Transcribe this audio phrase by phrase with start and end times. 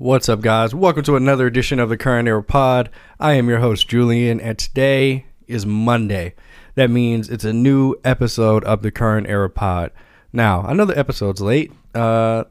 [0.00, 0.74] What's up, guys?
[0.74, 2.88] Welcome to another edition of the Current Era Pod.
[3.20, 6.32] I am your host, Julian, and today is Monday.
[6.74, 9.90] That means it's a new episode of the Current Era Pod.
[10.32, 11.70] Now, I know the episode's late.
[11.94, 12.44] Uh,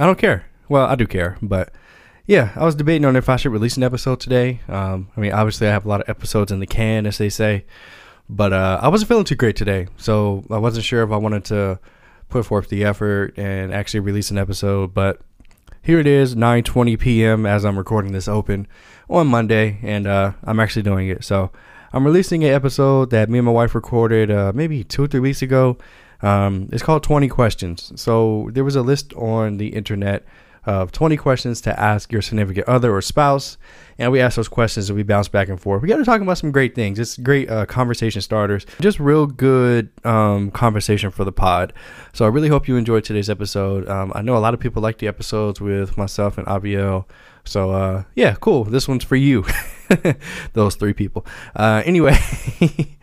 [0.00, 0.46] I don't care.
[0.68, 1.70] Well, I do care, but
[2.26, 4.58] yeah, I was debating on if I should release an episode today.
[4.66, 7.28] Um, I mean, obviously, I have a lot of episodes in the can, as they
[7.28, 7.66] say,
[8.28, 11.44] but uh, I wasn't feeling too great today, so I wasn't sure if I wanted
[11.44, 11.78] to
[12.30, 14.92] put forth the effort and actually release an episode.
[14.92, 15.20] But
[15.84, 17.44] here it is, 9:20 p.m.
[17.44, 18.66] as I'm recording this open
[19.10, 21.22] on Monday, and uh, I'm actually doing it.
[21.24, 21.52] So
[21.92, 25.20] I'm releasing an episode that me and my wife recorded uh, maybe two or three
[25.20, 25.76] weeks ago.
[26.22, 27.92] Um, it's called 20 questions.
[27.96, 30.24] So there was a list on the internet
[30.66, 33.58] of 20 questions to ask your significant other or spouse.
[33.98, 35.82] And we ask those questions and we bounce back and forth.
[35.82, 36.98] We got to talk about some great things.
[36.98, 41.72] It's great uh, conversation starters, just real good um, conversation for the pod.
[42.12, 43.88] So I really hope you enjoyed today's episode.
[43.88, 47.04] Um, I know a lot of people like the episodes with myself and Aviel.
[47.44, 48.64] So uh, yeah, cool.
[48.64, 49.44] This one's for you.
[50.54, 51.26] Those three people.
[51.54, 52.16] Uh, anyway.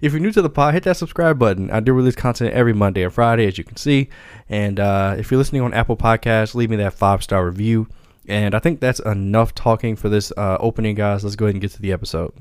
[0.00, 1.70] if you're new to the pod, hit that subscribe button.
[1.70, 4.08] I do release content every Monday and Friday, as you can see.
[4.48, 7.88] And uh, if you're listening on Apple Podcasts, leave me that five star review.
[8.28, 11.22] And I think that's enough talking for this uh, opening, guys.
[11.22, 12.32] Let's go ahead and get to the episode.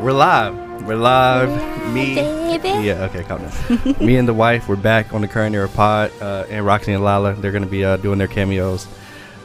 [0.00, 0.54] We're live.
[0.86, 1.73] We're live.
[1.92, 2.14] Me.
[2.14, 2.86] Baby.
[2.86, 3.94] Yeah, okay, calm down.
[4.04, 7.04] Me and the wife, we're back on the current era pod, uh, and Roxy and
[7.04, 8.86] Lala, they're going to be uh, doing their cameos.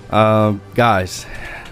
[0.09, 1.25] Um, guys,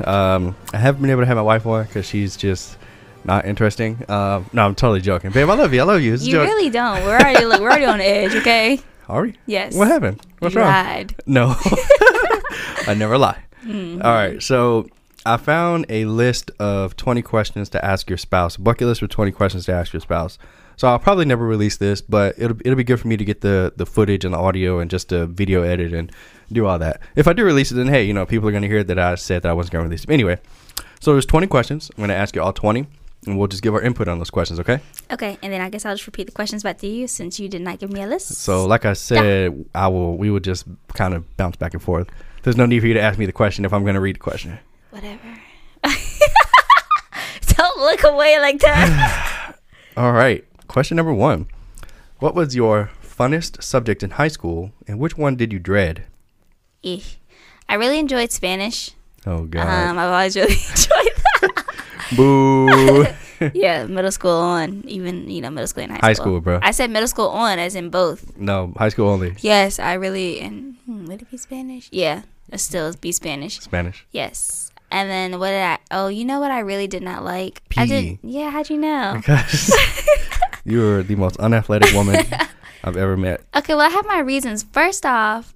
[0.04, 2.78] um, I haven't been able to have my wife on because she's just
[3.26, 4.04] not interesting.
[4.10, 5.32] Um, no, I'm totally joking.
[5.32, 5.82] Babe, I love you.
[5.82, 6.14] I love you.
[6.14, 7.04] It's You really don't.
[7.04, 8.80] We're already look, we're already on edge, okay?
[9.10, 9.36] Are we?
[9.46, 9.74] Yes.
[9.76, 10.22] What happened?
[10.40, 10.70] What's you wrong?
[10.70, 11.16] lied.
[11.26, 11.56] No,
[12.88, 13.42] I never lie.
[13.64, 14.02] Mm-hmm.
[14.04, 14.88] All right, so
[15.28, 19.12] I found a list of 20 questions to ask your spouse, a bucket list with
[19.12, 20.38] 20 questions to ask your spouse.
[20.78, 23.42] So I'll probably never release this, but it'll it'll be good for me to get
[23.42, 26.12] the the footage and the audio and just the video edit and
[26.52, 27.02] do all that.
[27.16, 29.16] If I do release it, then hey, you know, people are gonna hear that I
[29.16, 30.10] said that I wasn't gonna release it.
[30.10, 30.40] Anyway,
[31.02, 31.92] so there's 20 questions.
[31.98, 32.86] I'm gonna ask you all 20,
[33.26, 34.60] and we'll just give our input on those questions.
[34.62, 34.80] Okay?
[35.12, 37.50] Okay, and then I guess I'll just repeat the questions back to you since you
[37.50, 38.36] did not give me a list.
[38.36, 40.16] So like I said, I will.
[40.16, 42.08] We will just kind of bounce back and forth.
[42.44, 44.20] There's no need for you to ask me the question if I'm gonna read the
[44.20, 44.60] question.
[44.98, 45.40] Whatever.
[47.56, 49.56] don't look away like that.
[49.98, 50.44] All right.
[50.68, 51.48] Question number one.
[52.20, 56.06] What was your funnest subject in high school and which one did you dread?
[56.84, 58.92] I really enjoyed Spanish.
[59.26, 59.68] Oh, God.
[59.68, 61.66] Um, I've always really enjoyed that.
[62.16, 63.06] Boo.
[63.54, 66.08] yeah, middle school on, even you know middle school and high, school.
[66.08, 66.60] High school, bro.
[66.64, 68.36] I said middle school on, as in both.
[68.38, 69.36] no, high school only.
[69.42, 71.90] Yes, I really and hmm, would it be Spanish?
[71.92, 73.60] Yeah, it still be Spanish.
[73.60, 74.08] Spanish.
[74.12, 74.72] Yes.
[74.90, 75.78] And then what did I?
[75.92, 77.62] Oh, you know what I really did not like?
[77.76, 78.20] I did.
[78.24, 79.14] Yeah, how'd you know?
[79.18, 79.76] Because
[80.66, 82.26] you are the most unathletic woman
[82.84, 83.42] I've ever met.
[83.56, 84.64] Okay, well I have my reasons.
[84.64, 85.54] First off,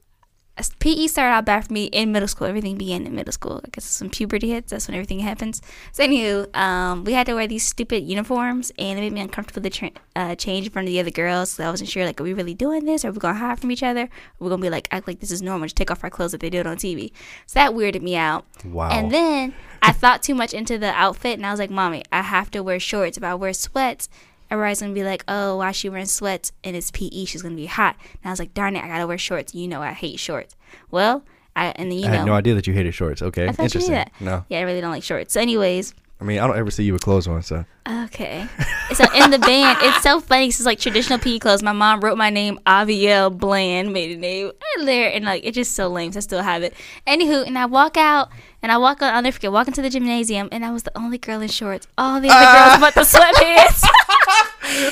[0.79, 2.45] PE started out bad for me in middle school.
[2.45, 3.62] Everything began in middle school.
[3.63, 4.72] I guess some puberty hits.
[4.72, 5.62] That's when everything happens.
[5.91, 9.63] So anywho, um, we had to wear these stupid uniforms, and it made me uncomfortable
[9.63, 11.51] to tra- uh, change in front of the other girls.
[11.51, 13.06] So I wasn't sure, like, are we really doing this?
[13.06, 14.09] Are we gonna hide from each other?
[14.39, 15.66] We're we gonna be like act like this is normal?
[15.66, 17.12] Just take off our clothes like they do it on TV.
[17.45, 18.45] So that weirded me out.
[18.66, 18.89] Wow.
[18.89, 22.22] And then I thought too much into the outfit, and I was like, "Mommy, I
[22.22, 23.18] have to wear shorts.
[23.18, 24.09] If I wear sweats,
[24.51, 26.51] everybody's gonna be like, oh, why is she wearing sweats?
[26.63, 27.25] And it's PE.
[27.25, 29.56] She's gonna be hot." And I was like, "Darn it, I gotta wear shorts.
[29.56, 30.56] You know, I hate shorts."
[30.91, 31.23] Well,
[31.56, 33.22] I and then you I know, had no idea that you hated shorts.
[33.22, 33.47] Okay.
[33.47, 33.94] I thought you knew Interesting.
[33.95, 34.12] that.
[34.19, 34.45] No.
[34.50, 35.34] yeah, I really don't like shorts.
[35.34, 37.66] So, anyways, I mean, I don't ever see you with clothes on, so.
[38.06, 38.47] okay.
[38.94, 40.47] so in the band, it's so funny.
[40.47, 41.63] 'cause It's like traditional PE clothes.
[41.63, 45.56] My mom wrote my name Aviel Bland, made a name and there, and like it's
[45.56, 46.12] just so lame.
[46.12, 46.75] So I still have it.
[47.07, 48.29] Anywho, and I walk out.
[48.63, 50.95] And I walk out, I'll never forget, walk into the gymnasium, and I was the
[50.95, 51.88] only girl in shorts.
[51.97, 52.78] All the other girls ah!
[52.78, 53.81] about the sweatpants.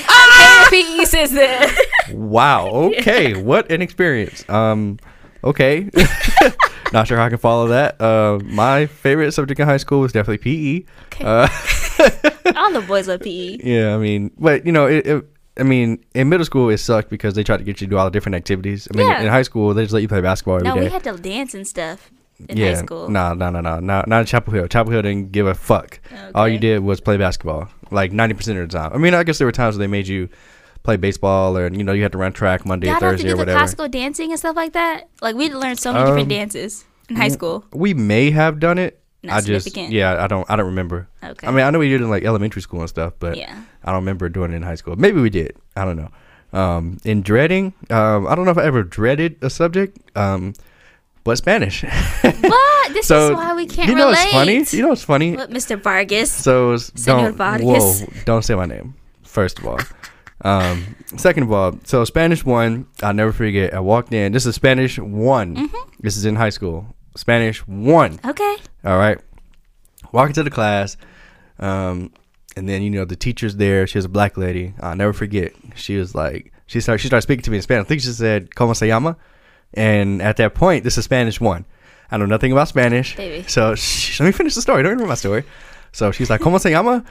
[0.08, 1.74] I hated PE since then.
[2.12, 2.90] Wow.
[3.00, 3.40] Okay.
[3.40, 4.48] what an experience.
[4.48, 4.98] Um,
[5.44, 5.88] okay.
[6.92, 8.00] Not sure how I can follow that.
[8.00, 10.86] Uh, my favorite subject in high school was definitely PE.
[11.06, 11.24] Okay.
[11.24, 11.48] Uh,
[12.56, 13.58] All the boys love PE.
[13.62, 15.24] yeah, I mean, but you know, it, it,
[15.56, 17.96] I mean, in middle school it sucked because they tried to get you to do
[17.98, 18.88] all the different activities.
[18.92, 19.20] I mean, Yeah.
[19.22, 20.74] in high school they just let you play basketball every day.
[20.74, 22.10] No, we had to dance and stuff
[22.48, 23.08] in yeah, high school.
[23.08, 24.66] no, no, no, no, not not Chapel Hill.
[24.68, 26.00] Chapel Hill didn't give a fuck.
[26.34, 28.92] All you did was play basketball, like ninety percent of the time.
[28.94, 30.28] I mean, I guess there were times where they made you
[30.82, 33.28] play baseball, or you know, you had to run track Monday, Y'all have to Thursday,
[33.28, 33.58] do or the whatever.
[33.58, 35.08] classical dancing and stuff like that.
[35.20, 37.64] Like we learned so many different Um, dances in high school.
[37.72, 38.96] We may have done it.
[39.22, 41.06] Not I just, yeah, I don't, I don't remember.
[41.22, 41.46] Okay.
[41.46, 43.54] I mean, I know we did it in like elementary school and stuff, but Yeah.
[43.84, 44.96] I don't remember doing it in high school.
[44.96, 45.56] Maybe we did.
[45.76, 46.08] I don't know.
[46.58, 50.54] Um, in dreading, um, I don't know if I ever dreaded a subject, um,
[51.24, 51.84] but Spanish.
[52.22, 52.92] What?
[52.92, 54.22] This so is why we can't you know, relate.
[54.22, 54.78] it's funny.
[54.78, 55.36] You know, it's funny.
[55.36, 55.80] What, Mr.
[55.80, 56.32] Vargas?
[56.32, 58.00] So Senor don't Vargas.
[58.02, 58.94] whoa, don't say my name.
[59.22, 59.78] First of all.
[60.42, 63.74] Um, second of all, so Spanish one, I'll never forget.
[63.74, 64.32] I walked in.
[64.32, 65.54] This is Spanish one.
[65.56, 65.90] Mm-hmm.
[66.00, 66.94] This is in high school.
[67.16, 68.18] Spanish one.
[68.24, 68.56] Okay.
[68.84, 69.18] All right.
[70.12, 70.96] Walk into the class.
[71.58, 72.12] Um,
[72.56, 73.86] and then you know the teacher's there.
[73.86, 74.74] She was a black lady.
[74.80, 75.52] I'll never forget.
[75.76, 77.84] She was like, she started, she started speaking to me in Spanish.
[77.84, 79.16] I think she said, "Cómo se llama?"
[79.74, 81.64] And at that point, this is Spanish one.
[82.10, 83.16] I know nothing about Spanish.
[83.16, 83.46] Baby.
[83.48, 84.82] So let me finish the story.
[84.82, 85.44] Don't remember my story.
[85.92, 87.04] So she's like, "Cómo se llama?"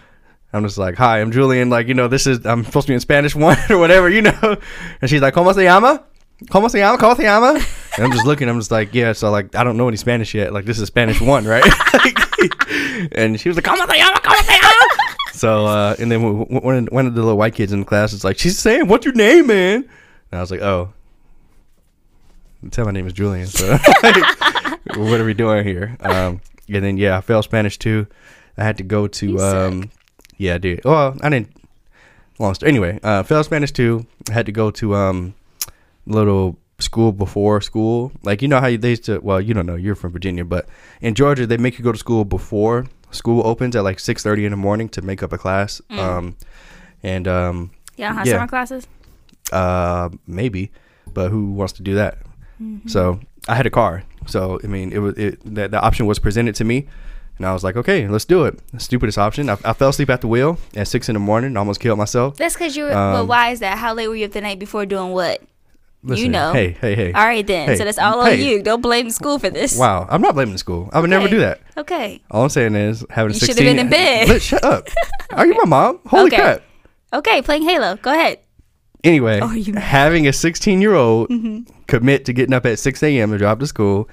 [0.52, 2.96] I'm just like, "Hi, I'm Julian." Like, you know, this is I'm supposed to be
[2.96, 4.58] in Spanish one or whatever, you know.
[5.02, 6.04] And she's like, "Cómo se llama?"
[6.46, 6.98] ¿Cómo se llama?
[6.98, 7.60] ¿Cómo se llama?
[7.98, 8.48] And I'm just looking.
[8.48, 9.12] I'm just like, yeah.
[9.12, 10.54] So like, I don't know any Spanish yet.
[10.54, 11.64] Like, this is Spanish one, right?
[13.12, 14.20] and she was like, ¿Cómo se llama?
[14.22, 14.86] ¿Cómo se llama?
[15.34, 17.82] So uh, and then w- w- one of, one of the little white kids in
[17.82, 19.84] the class is like, she's saying, "What's your name, man?"
[20.32, 20.94] And I was like, "Oh,
[22.72, 23.78] tell my name is Julian." So
[24.96, 25.96] what are we doing here?
[26.02, 28.08] Um, and then yeah, I failed Spanish too.
[28.58, 29.92] I had to go to um,
[30.38, 30.82] yeah, dude.
[30.86, 31.56] Well, I didn't.
[32.40, 32.70] Long story.
[32.72, 34.06] Anyway, uh, failed Spanish too.
[34.30, 35.34] I had to go to um,
[36.06, 38.12] little school before school.
[38.24, 39.20] Like you know how you- they used to.
[39.20, 39.76] Well, you don't know.
[39.76, 40.68] You're from Virginia, but
[41.02, 44.46] in Georgia they make you go to school before school opens at like six thirty
[44.46, 45.82] in the morning to make up a class.
[45.90, 45.98] Mm.
[45.98, 46.36] Um,
[47.04, 48.34] and um, Y'all Yeah.
[48.34, 48.88] summer classes?
[49.52, 50.72] uh, maybe,
[51.14, 52.20] but who wants to do that?
[52.62, 52.88] Mm-hmm.
[52.88, 54.04] So I had a car.
[54.28, 56.88] So I mean, it was it the, the option was presented to me,
[57.38, 58.60] and I was like, okay, let's do it.
[58.74, 59.50] The stupidest option.
[59.50, 61.56] I, I fell asleep at the wheel at six in the morning.
[61.58, 62.38] Almost killed myself.
[62.38, 62.90] That's because you were.
[62.92, 63.78] well, Um, why is that?
[63.78, 65.42] How late were you up the night before doing what?
[66.02, 66.54] Listen, know.
[66.54, 67.12] Hey, hey, hey.
[67.12, 67.68] All right, then.
[67.68, 68.34] Hey, so that's all hey.
[68.34, 68.64] on you.
[68.64, 69.78] Don't blame the school for this.
[69.78, 70.90] Wow, I'm not blaming the school.
[70.94, 71.60] I would never do that.
[71.76, 72.22] Okay.
[72.32, 73.66] All I'm saying is having a You should've 16.
[73.76, 74.30] been in bed.
[74.30, 74.88] Lit, shut up.
[75.32, 76.00] Are you my mom?
[76.06, 76.38] Holy Okay.
[76.38, 76.62] crap.
[77.12, 77.98] Okay, playing Halo.
[77.98, 78.40] Go ahead.
[79.04, 81.70] Anyway, Oh, you having a 16 year old Mm-hmm.
[81.90, 83.32] Commit to getting up at 6 a.m.
[83.32, 84.10] to drive to school,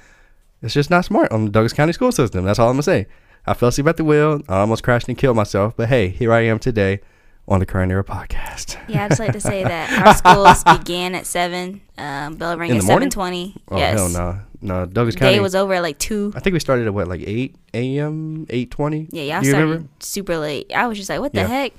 [0.63, 2.45] it's just not smart on the Douglas County school system.
[2.45, 3.07] That's all I'm gonna say.
[3.47, 4.41] I fell asleep at the wheel.
[4.49, 5.77] I almost crashed and killed myself.
[5.77, 7.01] But hey, here I am today
[7.47, 8.77] on the Current Era podcast.
[8.89, 11.81] Yeah, I just like to say that our schools began at seven.
[11.99, 12.87] Um, bell rang at the morning?
[12.87, 13.57] seven twenty.
[13.69, 13.99] Oh yes.
[13.99, 15.35] hell no, no Douglas County.
[15.35, 16.33] Day was over at like two.
[16.35, 18.47] I think we started at what like 8 a.m.
[18.47, 19.09] 8:20.
[19.11, 19.89] Yeah, y'all you started remember?
[20.01, 20.73] super late.
[20.75, 21.47] I was just like, what the Yeah.
[21.49, 21.73] heck?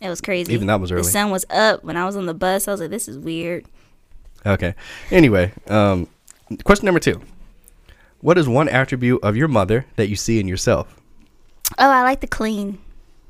[0.00, 0.52] It was crazy.
[0.52, 1.02] Even that was early.
[1.02, 2.66] The sun was up when I was on the bus.
[2.68, 3.66] I was like, this is weird.
[4.44, 4.74] Okay.
[5.10, 6.08] Anyway, um,
[6.64, 7.20] question number two.
[8.20, 11.00] What is one attribute of your mother that you see in yourself?
[11.78, 12.78] Oh, I like to clean,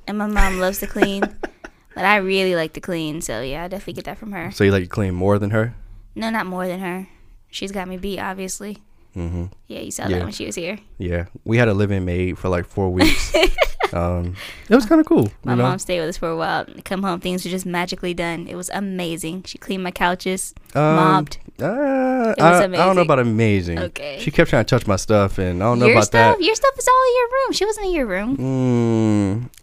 [0.06, 1.20] and my mom loves to clean,
[1.94, 3.20] but I really like to clean.
[3.22, 4.50] So yeah, I definitely get that from her.
[4.50, 5.74] So you like to clean more than her?
[6.14, 7.06] No, not more than her.
[7.50, 8.78] She's got me beat, obviously.
[9.16, 9.46] Mm-hmm.
[9.68, 10.18] Yeah, you saw Yeah.
[10.18, 10.78] that when she was here.
[10.98, 13.32] Yeah, we had a live-in maid for like four weeks.
[13.94, 14.34] um,
[14.68, 15.30] it was kind of cool.
[15.44, 15.62] My you know?
[15.64, 16.66] mom stayed with us for a while.
[16.84, 18.46] Come home, things were just magically done.
[18.48, 19.44] It was amazing.
[19.44, 21.38] She cleaned my couches, Um, mopped.
[21.60, 23.78] Uh, It was I, I don't know about amazing.
[23.78, 24.18] Okay.
[24.20, 26.44] She kept trying to touch my stuff, and I don't know Your about stuff, that.
[26.44, 27.52] your stuff is all in your room.
[27.52, 28.36] She wasn't in your room.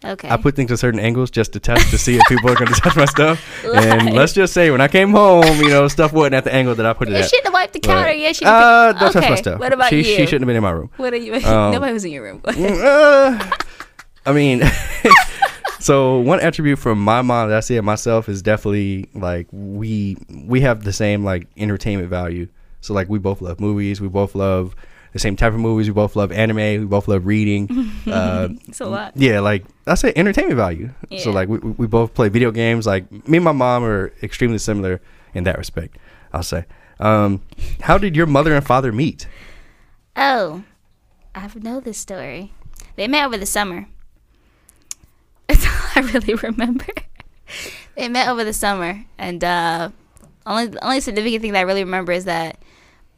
[0.04, 0.28] Mm, Okay.
[0.30, 2.72] I put things at certain angles just to test to see if people are going
[2.72, 3.64] to touch my stuff.
[3.64, 3.80] Lie.
[3.90, 6.74] And let's just say, when I came home, you know, stuff wasn't at the angle
[6.76, 7.30] that I put it Yeah, at.
[7.30, 8.12] she had to wipe the But- counter.
[8.12, 8.44] Yeah, she.
[8.44, 9.58] Uh, don't touch my stuff.
[9.60, 10.04] What about she, you?
[10.04, 10.90] She shouldn't have been in my room.
[10.96, 11.34] What are you?
[11.34, 12.38] Um, Nobody was in your room.
[12.38, 12.70] Go ahead.
[12.70, 13.56] Mm, uh,
[14.30, 14.62] I mean,
[15.80, 20.16] so one attribute from my mom that I see in myself is definitely like we
[20.30, 22.46] we have the same like entertainment value.
[22.80, 24.00] So like we both love movies.
[24.00, 24.76] We both love
[25.12, 25.88] the same type of movies.
[25.88, 26.56] We both love anime.
[26.56, 27.90] We both love reading.
[28.06, 29.16] uh, It's a lot.
[29.16, 30.90] yeah, like I say entertainment value.
[31.18, 32.86] So like we, we both play video games.
[32.86, 35.00] Like me and my mom are extremely similar
[35.34, 35.98] in that respect.
[36.32, 36.66] I'll say.
[37.00, 37.42] Um,
[37.80, 39.26] how did your mother and father meet?
[40.14, 40.62] Oh,
[41.34, 42.52] I know this story.
[42.94, 43.88] They met over the summer.
[45.50, 46.86] That's all I really remember.
[47.96, 49.90] they met over the summer, and uh,
[50.46, 52.58] only the only significant thing that I really remember is that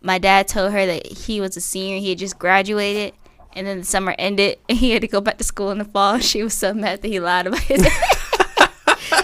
[0.00, 1.98] my dad told her that he was a senior.
[1.98, 3.12] He had just graduated,
[3.54, 5.84] and then the summer ended, and he had to go back to school in the
[5.84, 6.20] fall.
[6.20, 7.82] She was so mad that he lied about his.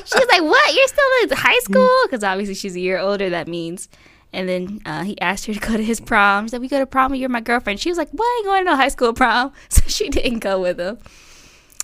[0.05, 0.75] she was like, "What?
[0.75, 3.31] You're still in high school?" Because obviously she's a year older.
[3.31, 3.89] That means.
[4.35, 6.45] And then uh, he asked her to go to his prom.
[6.45, 7.15] He said, "We go to prom.
[7.15, 8.27] You're my girlfriend." She was like, "What?
[8.27, 10.99] I ain't going to no high school prom." So she didn't go with him.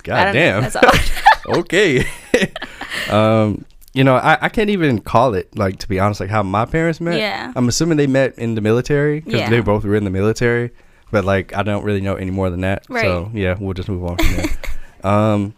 [0.04, 0.62] God damn.
[0.62, 0.76] That's
[1.49, 2.06] okay.
[3.11, 6.42] um, you know, I, I can't even call it like to be honest, like how
[6.42, 7.18] my parents met.
[7.18, 7.52] Yeah.
[7.56, 9.50] I'm assuming they met in the military because Yeah.
[9.50, 10.70] they both were in the military.
[11.11, 12.84] But like, I don't really know any more than that.
[12.88, 13.02] Right.
[13.04, 15.11] So yeah, we'll just move on from there.
[15.12, 15.54] um,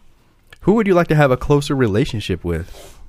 [0.61, 2.99] who would you like to have a closer relationship with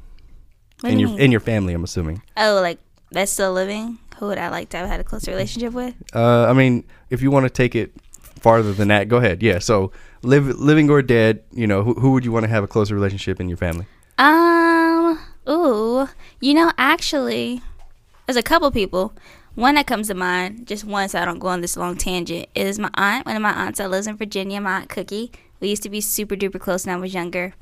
[0.81, 1.25] What in you your mean?
[1.27, 1.75] in your family?
[1.75, 2.23] I'm assuming.
[2.37, 2.79] oh, like
[3.11, 3.99] that's still living.
[4.19, 5.95] Who would I like to have had a closer relationship with?
[6.15, 7.93] Uh, I mean, if you want to take it
[8.41, 9.43] farther than that, go ahead.
[9.43, 9.59] Yeah.
[9.59, 9.93] So,
[10.23, 12.95] live, living or dead, you know, who, who would you want to have a closer
[12.95, 13.87] relationship in your family?
[14.19, 15.19] Um,
[15.49, 16.09] ooh,
[16.41, 17.63] you know, actually,
[18.27, 19.13] there's a couple people.
[19.55, 22.49] One that comes to mind, just one, so I don't go on this long tangent,
[22.55, 23.27] is my aunt.
[23.27, 25.33] One of my aunts that lives in Virginia, my aunt Cookie.
[25.61, 27.55] We used to be super duper close when I was younger.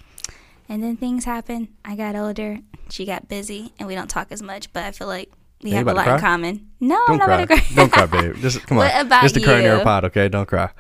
[0.69, 1.69] And then things happen.
[1.85, 2.59] I got older.
[2.91, 4.73] She got busy, and we don't talk as much.
[4.73, 5.31] But I feel like
[5.71, 6.69] we have a lot in common.
[6.81, 7.65] No, Don't I'm not gonna cry.
[7.75, 8.37] Don't cry, babe.
[8.41, 8.85] Just come on.
[8.85, 10.29] What about It's the current pod, okay?
[10.29, 10.71] Don't cry.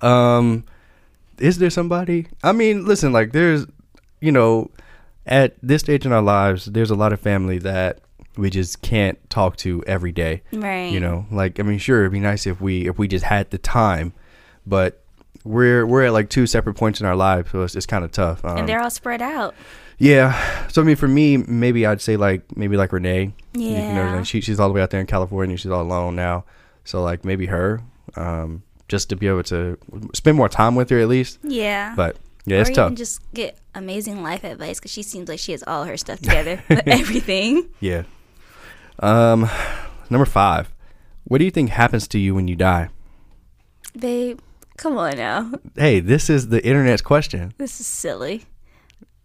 [0.00, 0.64] Um,
[1.38, 2.28] is there somebody?
[2.42, 3.66] I mean, listen, like there's,
[4.20, 4.70] you know,
[5.26, 8.00] at this stage in our lives, there's a lot of family that
[8.36, 10.42] we just can't talk to every day.
[10.52, 10.92] right.
[10.92, 13.50] You know, like I mean, sure, it'd be nice if we if we just had
[13.50, 14.12] the time,
[14.66, 15.02] but
[15.44, 18.12] we're we're at like two separate points in our lives, so it's, it's kind of
[18.12, 18.44] tough.
[18.44, 19.54] Um, and they're all spread out.
[20.02, 20.66] Yeah.
[20.68, 23.32] So I mean, for me, maybe I'd say like maybe like Renee.
[23.54, 24.16] You- You know, Yeah.
[24.16, 25.56] like, she she's all the way out there in California.
[25.56, 26.44] She's all alone now.
[26.84, 27.80] So like maybe her,
[28.16, 29.78] um, just to be able to
[30.14, 31.38] spend more time with her at least.
[31.42, 31.94] Yeah.
[31.96, 32.94] But yeah, it's tough.
[32.94, 36.62] just get amazing life advice because she seems like she has all her stuff together,
[36.86, 37.68] everything.
[37.80, 38.02] yeah.
[38.98, 39.48] Um,
[40.10, 40.72] number five.
[41.24, 42.88] What do you think happens to you when you die?
[43.98, 44.40] Babe,
[44.76, 45.52] come on now.
[45.76, 47.54] Hey, this is the internet's question.
[47.58, 48.44] This is silly.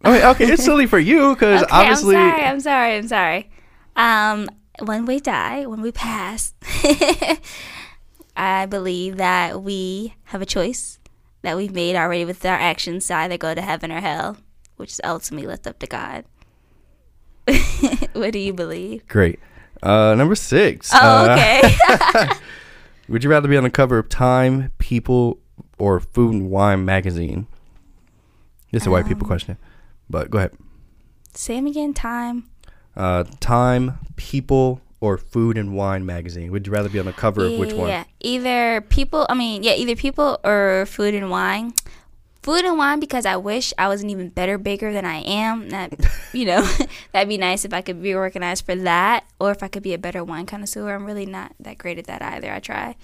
[0.04, 2.42] I mean, okay, it's silly for you because Okay, obviously, I'm sorry.
[2.44, 2.96] I'm sorry.
[2.96, 3.50] I'm sorry.
[3.96, 4.48] Um,
[4.84, 6.54] when we die, when we pass,
[8.36, 10.98] I believe that we have a choice
[11.42, 14.36] that we've made already with our actions to either go to heaven or hell,
[14.76, 16.24] which is ultimately left up to God.
[18.12, 19.06] what do you believe?
[19.08, 19.40] great.
[19.82, 20.90] Uh, number six.
[20.92, 22.34] Oh, Uh, okay.
[23.08, 25.38] Would you rather be on the cover of Time, People,
[25.78, 27.46] or Food and Wine magazine?
[28.72, 29.56] This is a white people Um, question,
[30.08, 30.52] but go ahead.
[31.34, 31.94] Same again.
[31.94, 32.48] Time.
[32.96, 36.50] Uh, Time, People, or Food and Wine magazine?
[36.50, 37.88] Would you rather be on the cover of which one?
[37.88, 39.26] Yeah, either people.
[39.28, 41.74] I mean, yeah, either people or food and wine.
[42.42, 45.68] Food and wine because I wish I was an even better baker than I am.
[45.68, 45.94] That
[46.32, 46.62] you know,
[47.12, 49.94] that'd be nice if I could be organized for that, or if I could be
[49.94, 50.94] a better wine connoisseur.
[50.94, 52.52] I'm really not that great at that either.
[52.52, 52.96] I try,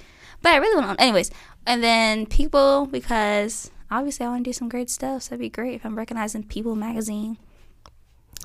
[0.42, 0.98] but I really want.
[0.98, 1.30] to Anyways,
[1.66, 5.22] and then people because obviously I want to do some great stuff.
[5.22, 7.38] So that'd be great if I'm recognized in People magazine.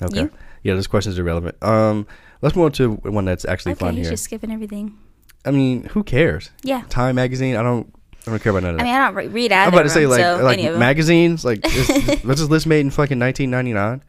[0.01, 0.21] Okay.
[0.21, 0.31] You?
[0.63, 1.61] Yeah, this question is irrelevant.
[1.63, 2.07] Um,
[2.41, 4.11] let's move on to one that's actually Okay, fun he's here.
[4.13, 4.97] just skipping everything.
[5.45, 6.51] I mean, who cares?
[6.63, 6.83] Yeah.
[6.89, 7.55] Time magazine.
[7.55, 7.93] I don't.
[8.27, 9.51] I don't care about none of I mean, I don't re- read.
[9.53, 10.79] I'm about to say like so like any of them.
[10.79, 11.43] magazines.
[11.45, 11.87] Like this,
[12.23, 14.03] what's this list made in fucking 1999?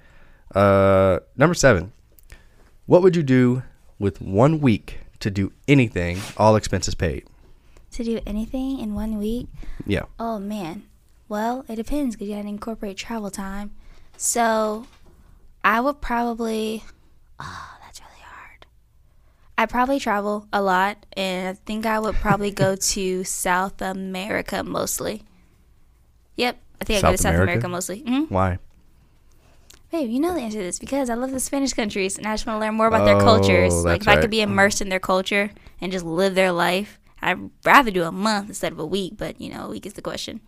[0.54, 1.92] Uh, number seven.
[2.87, 3.62] What would you do
[4.00, 7.25] with one week to do anything, all expenses paid?
[7.92, 9.49] to do anything in one week.
[9.87, 10.02] Yeah.
[10.18, 10.85] Oh man.
[11.30, 13.70] Well, it depends because you got to incorporate travel time.
[14.16, 14.87] So,
[15.62, 16.82] I would probably.
[17.38, 18.66] Oh, that's really hard.
[19.56, 24.64] I probably travel a lot, and I think I would probably go to South America
[24.64, 25.22] mostly.
[26.34, 27.44] Yep, I think I go to South America?
[27.44, 28.00] America mostly.
[28.00, 28.58] hmm Why?
[29.92, 32.34] Babe, you know the answer to this because I love the Spanish countries and I
[32.34, 33.84] just want to learn more about their Oh, cultures.
[33.84, 37.50] Like if I could be immersed in their culture and just live their life, I'd
[37.64, 39.14] rather do a month instead of a week.
[39.16, 40.40] But you know, a week is the question.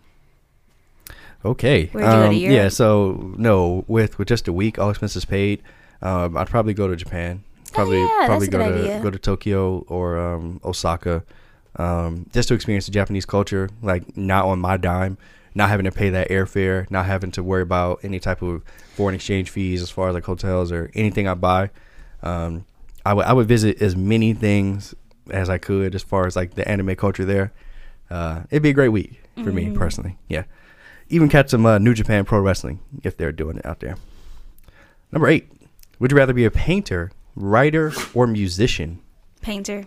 [1.45, 1.87] Okay.
[1.87, 2.55] Where'd you go to Um, Europe?
[2.57, 2.69] yeah.
[2.69, 5.63] So no, with with just a week, all expenses paid.
[6.01, 7.43] Um, I'd probably go to Japan.
[7.73, 9.01] Probably Oh, yeah, probably go to idea.
[9.03, 11.25] go to Tokyo or um, Osaka,
[11.77, 13.71] um, just to experience the Japanese culture.
[13.83, 15.17] Like not on my dime,
[15.55, 18.63] not having to pay that airfare, not having to worry about any type of
[18.95, 21.71] foreign exchange fees as far as like hotels or anything I buy.
[22.23, 22.67] Um,
[23.07, 24.95] I would I would visit as many things
[25.31, 27.53] as I could as far as like the anime culture there.
[28.11, 29.75] Uh, it'd be a great week for me Mm-hmm.
[29.79, 30.19] personally.
[30.29, 30.45] Yeah,
[31.12, 33.97] even catch some uh, New Japan Pro Wrestling if they're doing it out there.
[35.12, 35.50] Number eight,
[35.99, 39.00] would you rather be a painter, writer, or musician?
[39.42, 39.85] Painter.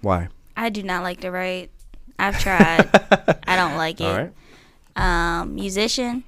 [0.00, 0.28] Why?
[0.56, 1.70] I do not like to write.
[2.18, 2.88] I've tried.
[3.46, 4.04] I don't like it.
[4.04, 4.32] All right.
[4.96, 6.24] Um, musician.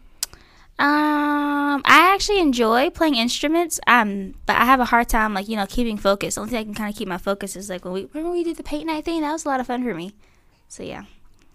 [0.79, 3.81] Um, I actually enjoy playing instruments.
[3.87, 6.35] Um, but I have a hard time like you know keeping focus.
[6.35, 8.31] The only thing I can kind of keep my focus is like when we remember
[8.31, 9.23] we did the paint night thing.
[9.23, 10.13] That was a lot of fun for me.
[10.69, 11.05] So yeah.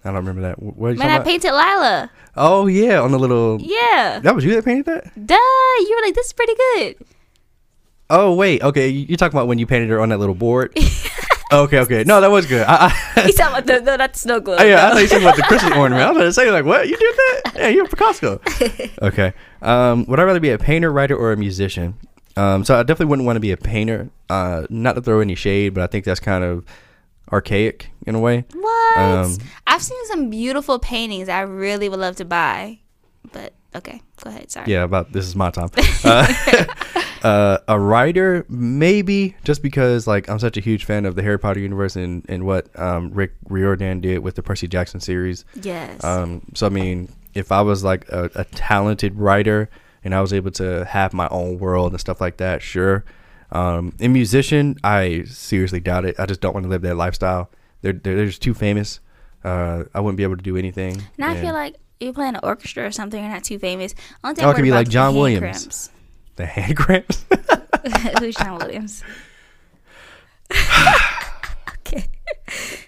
[0.03, 0.55] I don't remember that.
[0.57, 1.25] Wh- What Man, I about?
[1.27, 2.09] painted Lila.
[2.35, 3.59] oh yeah, on the little.
[3.61, 4.19] Yeah.
[4.23, 5.03] That was you that painted that?
[5.25, 5.35] Duh.
[5.35, 6.95] You were like, this is pretty good.
[8.09, 8.87] Oh wait, okay.
[8.89, 10.77] you- You're talking about when you painted her on that little board.
[11.53, 12.03] okay, okay.
[12.03, 12.65] No, that was good.
[12.67, 14.59] I, I, He's talking about the, no, not the snow globe.
[14.61, 14.95] Oh, yeah, I no.
[14.95, 16.03] thought you were talking about the Christmas ornament.
[16.07, 16.87] I was to say, like, what?
[16.89, 17.51] You did that?
[17.55, 18.41] Yeah, you're Picasso.
[19.01, 19.33] okay.
[19.61, 21.95] Um, would I rather be a painter, writer, or a musician?
[22.35, 24.09] Um, so I definitely wouldn't want to be a painter.
[24.29, 26.65] Uh, not to throw any shade, but I think that's kind of
[27.31, 28.45] archaic in a way.
[28.53, 28.97] What?
[28.97, 29.37] Um,
[29.67, 32.79] I've seen some beautiful paintings I really would love to buy.
[33.31, 34.51] But okay, go ahead.
[34.51, 34.71] Sorry.
[34.71, 35.69] Yeah, about this is my time.
[36.03, 36.65] Uh,
[37.23, 41.37] uh, a writer, maybe, just because like I'm such a huge fan of the Harry
[41.37, 45.45] Potter universe and and what um, Rick Riordan did with the Percy Jackson series.
[45.61, 46.03] Yes.
[46.03, 49.69] Um, so I mean, if I was like a, a talented writer
[50.03, 53.03] and I was able to have my own world and stuff like that, sure.
[53.51, 56.15] Um, and musician, I seriously doubt it.
[56.19, 57.49] I just don't want to live that lifestyle.
[57.81, 58.99] They're they're, they're just too famous.
[59.43, 61.01] Uh, I wouldn't be able to do anything.
[61.17, 63.93] and I feel like you play in an orchestra or something, you're not too famous.
[64.23, 65.39] Only thing it could be like John Williams.
[65.41, 65.89] cramps.
[66.37, 67.25] The hand cramps.
[68.19, 69.03] Who's John Williams?
[71.79, 72.07] okay.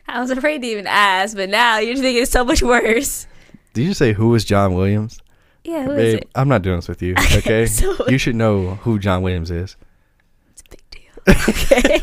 [0.08, 3.28] I was afraid to even ask, but now you're thinking it's so much worse.
[3.74, 5.20] Did you say who was John Williams?
[5.64, 6.30] Yeah, who is Babe, it?
[6.36, 7.16] I'm not doing this with you.
[7.38, 9.76] Okay, so- you should know who John Williams is.
[10.52, 11.13] It's a big deal.
[11.50, 12.00] Okay.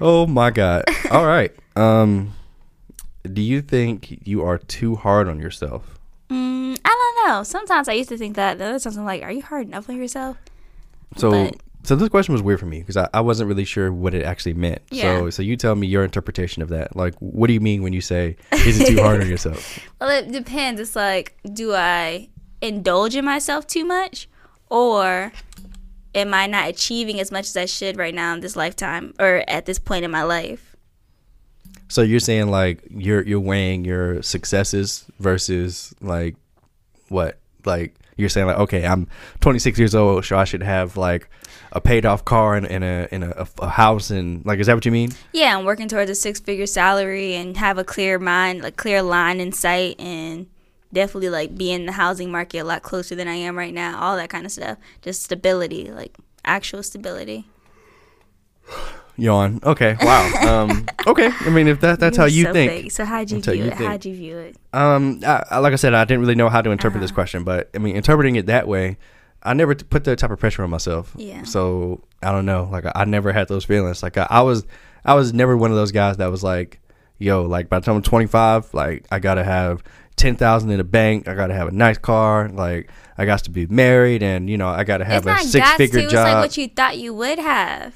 [0.00, 0.84] Oh my god.
[1.10, 1.52] All right.
[1.74, 2.34] Um,
[3.32, 5.98] do you think you are too hard on yourself?
[6.30, 7.42] mm, I don't know.
[7.42, 8.58] Sometimes I used to think that.
[8.58, 10.36] The other times I'm like, are you hard enough on yourself?
[11.16, 13.92] So, But- so this question was weird for me because I, I wasn't really sure
[13.92, 14.82] what it actually meant.
[14.90, 15.18] Yeah.
[15.20, 16.96] So, so you tell me your interpretation of that.
[16.96, 19.78] Like, what do you mean when you say is it too hard on yourself?
[20.00, 20.80] Well, it depends.
[20.80, 22.28] It's like, do I
[22.60, 24.28] indulge in myself too much,
[24.68, 25.32] or
[26.16, 29.44] am I not achieving as much as I should right now in this lifetime or
[29.46, 30.74] at this point in my life?
[31.88, 36.34] So you're saying like you're you're weighing your successes versus like
[37.08, 37.38] what?
[37.64, 39.06] Like you're saying like okay, I'm
[39.40, 41.28] 26 years old, so I should have like
[41.72, 44.74] a paid off car and, and a in a, a house and like is that
[44.74, 45.10] what you mean?
[45.32, 49.02] Yeah, I'm working towards a six figure salary and have a clear mind, a clear
[49.02, 50.48] line in sight, and
[50.96, 54.00] definitely like be in the housing market a lot closer than I am right now.
[54.00, 54.78] All that kind of stuff.
[55.02, 57.46] Just stability, like actual stability.
[59.18, 59.60] Yawn.
[59.62, 59.96] Okay.
[60.00, 60.32] Wow.
[60.46, 60.86] Um.
[61.06, 61.30] Okay.
[61.40, 62.70] I mean, if that that's how You're you so think.
[62.72, 62.92] fake.
[62.92, 63.76] So how'd you That's view you it?
[63.78, 63.90] think.
[63.90, 64.56] How'd you view it?
[64.72, 65.20] Um.
[65.24, 67.14] I, I- like I said, I didn't really know how to interpret this Uh-huh.
[67.16, 68.96] question, but I mean, interpreting it that way,
[69.42, 71.12] I never t- put that type of pressure on myself.
[71.16, 71.42] Yeah.
[71.44, 72.68] So I don't know.
[72.70, 74.02] Like I, I never had those feelings.
[74.02, 74.66] Like I, I was,
[75.04, 76.80] I was never one of those guys that was like,
[77.18, 79.82] yo, like by the time I'm 25, like I gotta have
[80.16, 81.28] ten thousand in the bank.
[81.28, 82.48] I gotta have a nice car.
[82.48, 85.70] Like I got to be married, and you know I gotta have it's a six
[85.72, 86.04] figure to.
[86.04, 86.24] It's job.
[86.24, 87.94] like what you thought you would have.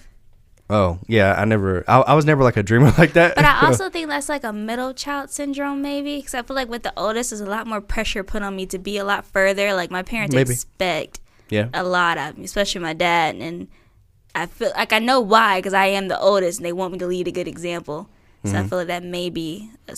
[0.68, 1.84] oh yeah, I never.
[1.88, 3.34] I, I was never like a dreamer like that.
[3.34, 6.18] But I also think that's like a middle child syndrome, maybe.
[6.18, 8.66] Because I feel like with the oldest, there's a lot more pressure put on me
[8.66, 9.74] to be a lot further.
[9.74, 10.52] Like my parents Maybe.
[10.52, 11.68] expect yeah.
[11.74, 13.36] a lot of me, especially my dad.
[13.36, 13.68] And
[14.34, 16.98] I feel like I know why, because I am the oldest, and they want me
[17.00, 18.08] to lead a good example.
[18.44, 18.56] So Mm-hmm.
[18.56, 19.96] I feel like that may be a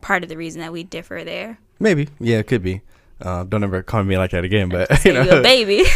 [0.00, 1.58] part of the reason that we differ there.
[1.78, 2.08] Maybe.
[2.18, 2.82] Yeah, it could be.
[3.20, 4.68] Uh, don't ever call me like that again.
[4.68, 5.84] But you know, you a baby.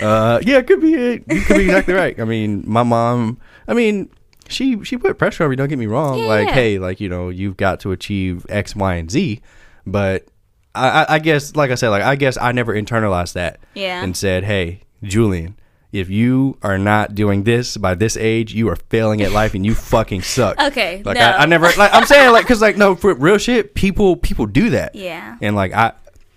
[0.00, 1.24] uh, yeah, it could be it.
[1.28, 2.18] You could be exactly right.
[2.18, 3.38] I mean, my mom.
[3.68, 4.08] I mean,
[4.48, 5.56] she she put pressure on me.
[5.56, 6.18] Don't get me wrong.
[6.18, 9.40] Yeah, like, hey, like you know, you've got to achieve X, Y, and Z.
[9.86, 10.26] But
[10.74, 14.02] I, I, I guess, like I said, like I guess I never internalized that yeah.
[14.02, 15.56] and said, hey, Julian.
[15.94, 19.64] If you are not doing this by this age, you are failing at life and
[19.64, 20.60] you fucking suck.
[20.64, 21.02] Okay.
[21.04, 21.22] Like no.
[21.22, 24.46] I, I never like I'm saying like cuz like no for real shit people people
[24.46, 24.94] do that.
[24.96, 25.36] Yeah.
[25.40, 25.92] And like I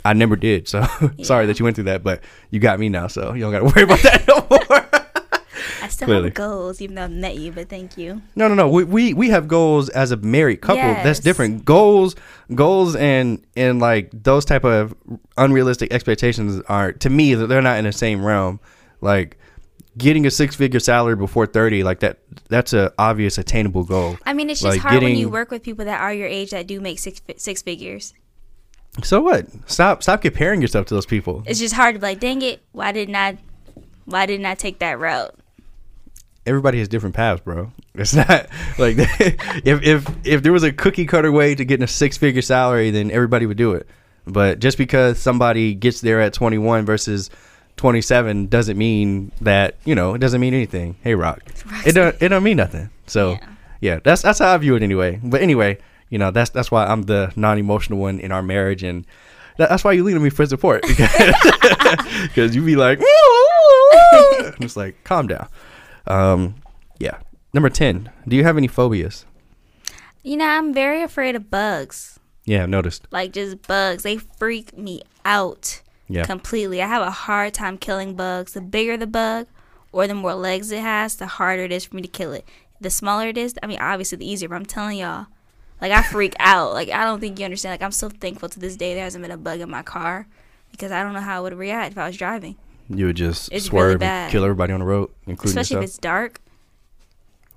[0.06, 0.68] I never did.
[0.68, 0.86] So
[1.24, 3.60] sorry that you went through that, but you got me now, so you don't got
[3.60, 4.86] to worry about that no more.
[5.82, 6.26] I still clearly.
[6.26, 8.22] have goals, even though I've met you, but thank you.
[8.36, 8.68] no, no, no.
[8.70, 10.84] We, we we have goals as a married couple.
[10.84, 11.66] That's different.
[11.66, 12.16] Goals
[12.54, 14.94] goals and and like those type of
[15.38, 18.60] unrealistic expectations are to me they're not in the same realm.
[19.02, 19.38] Like
[19.98, 24.18] getting a six-figure salary before 30 like that that's a obvious attainable goal.
[24.26, 26.52] I mean, it's just Like, hard when you work with people that are your age
[26.52, 28.14] that do make six six figures.
[29.04, 29.48] So what?
[29.70, 31.44] Stop stop comparing yourself to those people.
[31.46, 33.38] It's just hard to be like, dang it, why didn't I,
[34.06, 35.36] why didn't I take that route?
[36.48, 37.72] everybody has different paths, bro.
[37.98, 38.46] It's not
[38.78, 38.96] like
[39.66, 42.92] if if if there was a cookie cutter way to getting a six figure salary,
[42.92, 43.88] then everybody would do it.
[44.28, 47.32] But just because somebody gets there at 21 versus
[47.78, 50.96] 27 doesn't mean that you know it doesn't mean anything.
[51.02, 51.42] Hey, Rock,
[51.86, 52.90] it don't it don't mean nothing.
[53.08, 53.40] So Yeah.
[53.82, 55.20] yeah, that's that's how I view it anyway.
[55.24, 55.78] But anyway,
[56.10, 59.06] you know that's that's why I'm the non emotional one in our marriage and.
[59.58, 63.00] that- That's why you lean on me for support because you be like,
[64.14, 65.48] I'm just like, calm down.
[66.06, 66.56] Um,
[67.00, 67.18] yeah.
[67.54, 68.10] Number ten.
[68.28, 69.26] Do you have any phobias?
[70.24, 72.20] You know, I'm very afraid of bugs.
[72.46, 73.08] Yeah, I've noticed.
[73.12, 76.26] Like just bugs, they freak me out Yeah.
[76.26, 76.82] completely.
[76.82, 78.54] I have a hard time killing bugs.
[78.54, 79.48] The bigger the bug,
[79.92, 82.46] or the more legs it has, the harder it is for me to kill it.
[82.80, 84.50] The smaller it is, I mean, obviously the easier.
[84.50, 85.28] But I'm telling y'all,
[85.82, 86.74] like I freak out.
[86.74, 87.74] Like I don't think you understand.
[87.74, 90.28] Like I'm so thankful to this day there hasn't been a bug in my car
[90.72, 92.56] because I don't know how I would react if I was driving,
[92.90, 94.24] You would just It's swerve bad.
[94.26, 96.40] and kill everybody on the road, including especially if it's dark.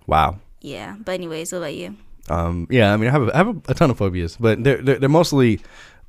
[0.06, 0.38] Wow.
[0.60, 0.96] Yeah.
[1.04, 1.96] But anyways, what about you?
[2.28, 4.62] Um, yeah, I mean, I have a, I have a, a ton of phobias, but
[4.62, 5.60] they're, they're they're mostly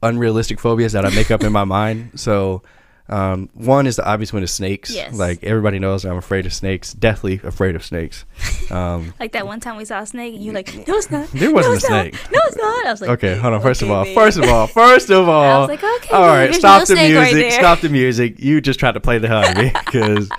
[0.02, 2.12] unrealistic phobias that I make up in my mind.
[2.20, 2.62] So,
[3.10, 4.90] um, one is the obvious one is snakes.
[4.90, 5.14] Yes.
[5.14, 6.94] Like everybody knows, I'm afraid of snakes.
[6.94, 8.24] Deathly afraid of snakes.
[8.70, 11.12] Um, Like that one time we saw a snake and you were like, no, it's
[11.12, 11.28] not.
[11.32, 12.02] There wasn't no, a it's not.
[12.04, 12.32] snake.
[12.32, 12.86] No, it's not.
[12.86, 13.62] I was like, okay, hold on.
[13.62, 14.16] First of all, babe.
[14.16, 16.96] first of all, first of all, I was like, okay, all right, stop no the
[16.96, 17.52] snake right music.
[17.52, 18.40] stop the music.
[18.40, 20.30] You just tried to play the hell out of me because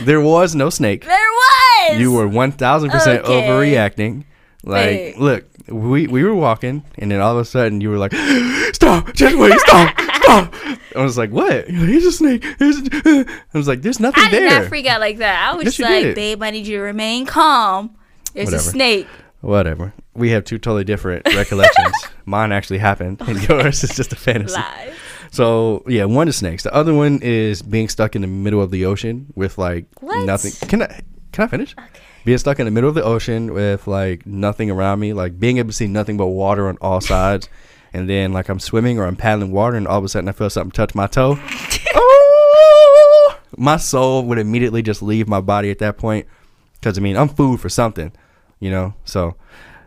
[0.00, 1.04] there was no snake.
[1.04, 1.98] There was.
[1.98, 3.48] You were one thousand percent Okay.
[3.48, 4.24] overreacting.
[4.64, 5.18] Like, Wait.
[5.18, 8.12] look, we we were walking, and then all of a sudden you were like,
[8.72, 9.12] "Stop!
[9.14, 9.58] Just wait!
[9.60, 9.98] Stop!
[10.22, 10.54] Stop!"
[10.96, 11.68] I was like, "What?
[11.68, 14.46] He's a snake." He's a-" I was like, "There's nothing there.
[14.46, 15.50] I did not freak out like that.
[15.50, 16.14] I was Yes, just like, did.
[16.14, 17.96] babe, I need you to remain calm.
[18.34, 18.60] There's Whatever.
[18.60, 19.06] a snake.
[19.40, 19.92] Whatever.
[20.14, 21.94] We have two totally different recollections.
[22.26, 24.54] Mine actually happened, and yours is just a fantasy.
[24.54, 24.94] Lies.
[25.32, 26.62] So yeah, one is snakes.
[26.62, 30.24] The other one is being stuck in the middle of the ocean with like What?
[30.26, 30.52] nothing.
[30.68, 31.00] Can I
[31.32, 31.74] can I finish?
[32.24, 35.58] Being stuck in the middle of the ocean with like nothing around me, like being
[35.58, 37.48] able to see nothing but water on all sides,
[37.92, 40.32] and then like I'm swimming or I'm paddling water, and all of a sudden I
[40.32, 41.38] feel something touch my toe.
[41.94, 43.38] oh!
[43.56, 46.26] My soul would immediately just leave my body at that point,
[46.74, 48.12] because I mean I'm food for something,
[48.60, 48.94] you know.
[49.04, 49.34] So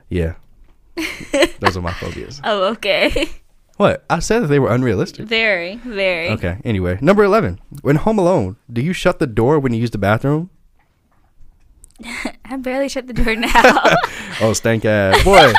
[0.10, 0.36] yeah,
[1.60, 2.42] those are my phobias.
[2.44, 3.30] Oh, okay.
[3.78, 5.26] What I said that they were unrealistic.
[5.26, 6.30] very, very.
[6.30, 6.60] Okay.
[6.64, 7.60] Anyway, number eleven.
[7.82, 10.50] When home alone, do you shut the door when you use the bathroom?
[12.46, 13.84] I barely shut the door now.
[14.42, 15.54] Oh, stank ass boy.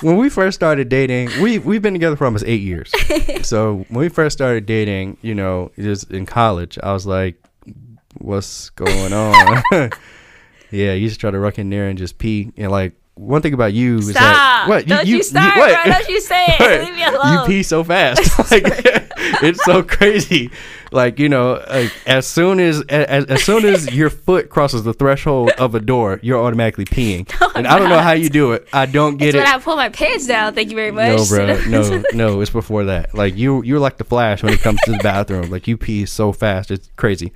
[0.00, 2.90] when we first started dating, we we've been together for almost eight years.
[3.46, 7.36] so when we first started dating, you know, just in college, I was like,
[8.16, 9.62] "What's going on?"
[10.70, 12.50] yeah, you just try to ruck in there and just pee.
[12.56, 15.84] And like one thing about you is that what Don't you, start, what?
[15.84, 15.92] bro.
[15.92, 16.60] Don't you say it.
[16.60, 16.80] What?
[16.84, 17.40] Leave me alone.
[17.40, 18.20] You pee so fast.
[18.50, 18.64] like
[19.42, 20.50] it's so crazy.
[20.90, 24.92] Like, you know, like as soon as as, as soon as your foot crosses the
[24.92, 27.28] threshold of a door, you're automatically peeing.
[27.40, 28.68] No, and I don't know how you do it.
[28.72, 29.38] I don't get It's it.
[29.38, 30.54] when I pull my pants down.
[30.54, 31.16] Thank you very much.
[31.16, 31.64] No, bro.
[31.68, 33.14] No, no, it's before that.
[33.14, 35.50] Like you you're like the flash when it comes to the bathroom.
[35.50, 36.72] Like you pee so fast.
[36.72, 37.32] It's crazy.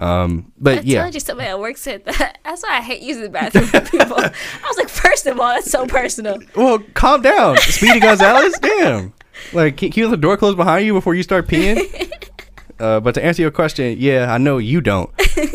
[0.00, 1.02] Um, but I yeah.
[1.02, 2.38] told you somebody at work said that.
[2.44, 4.16] That's why I hate using the bathroom for people.
[4.18, 4.32] I
[4.66, 6.38] was like, first of all, that's so personal.
[6.56, 8.58] Well, calm down, Speedy Gonzalez.
[8.62, 9.12] Damn.
[9.52, 12.10] Like, can, can you let the door close behind you before you start peeing?
[12.78, 15.10] Uh, but to answer your question, yeah, I know you don't.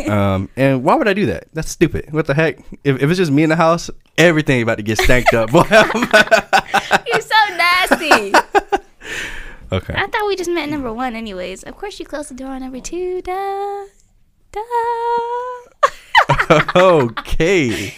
[0.08, 1.48] Um, and why would I do that?
[1.54, 2.14] That's stupid.
[2.14, 2.60] What the heck?
[2.84, 5.50] If, if it's just me in the house, everything about to get stanked up.
[5.52, 8.34] Boy, You're so nasty.
[9.72, 9.94] okay.
[9.98, 11.64] I thought we just met number one, anyways.
[11.64, 13.24] Of course, you close the door on number two.
[13.24, 13.86] Duh.
[16.76, 17.94] Okay.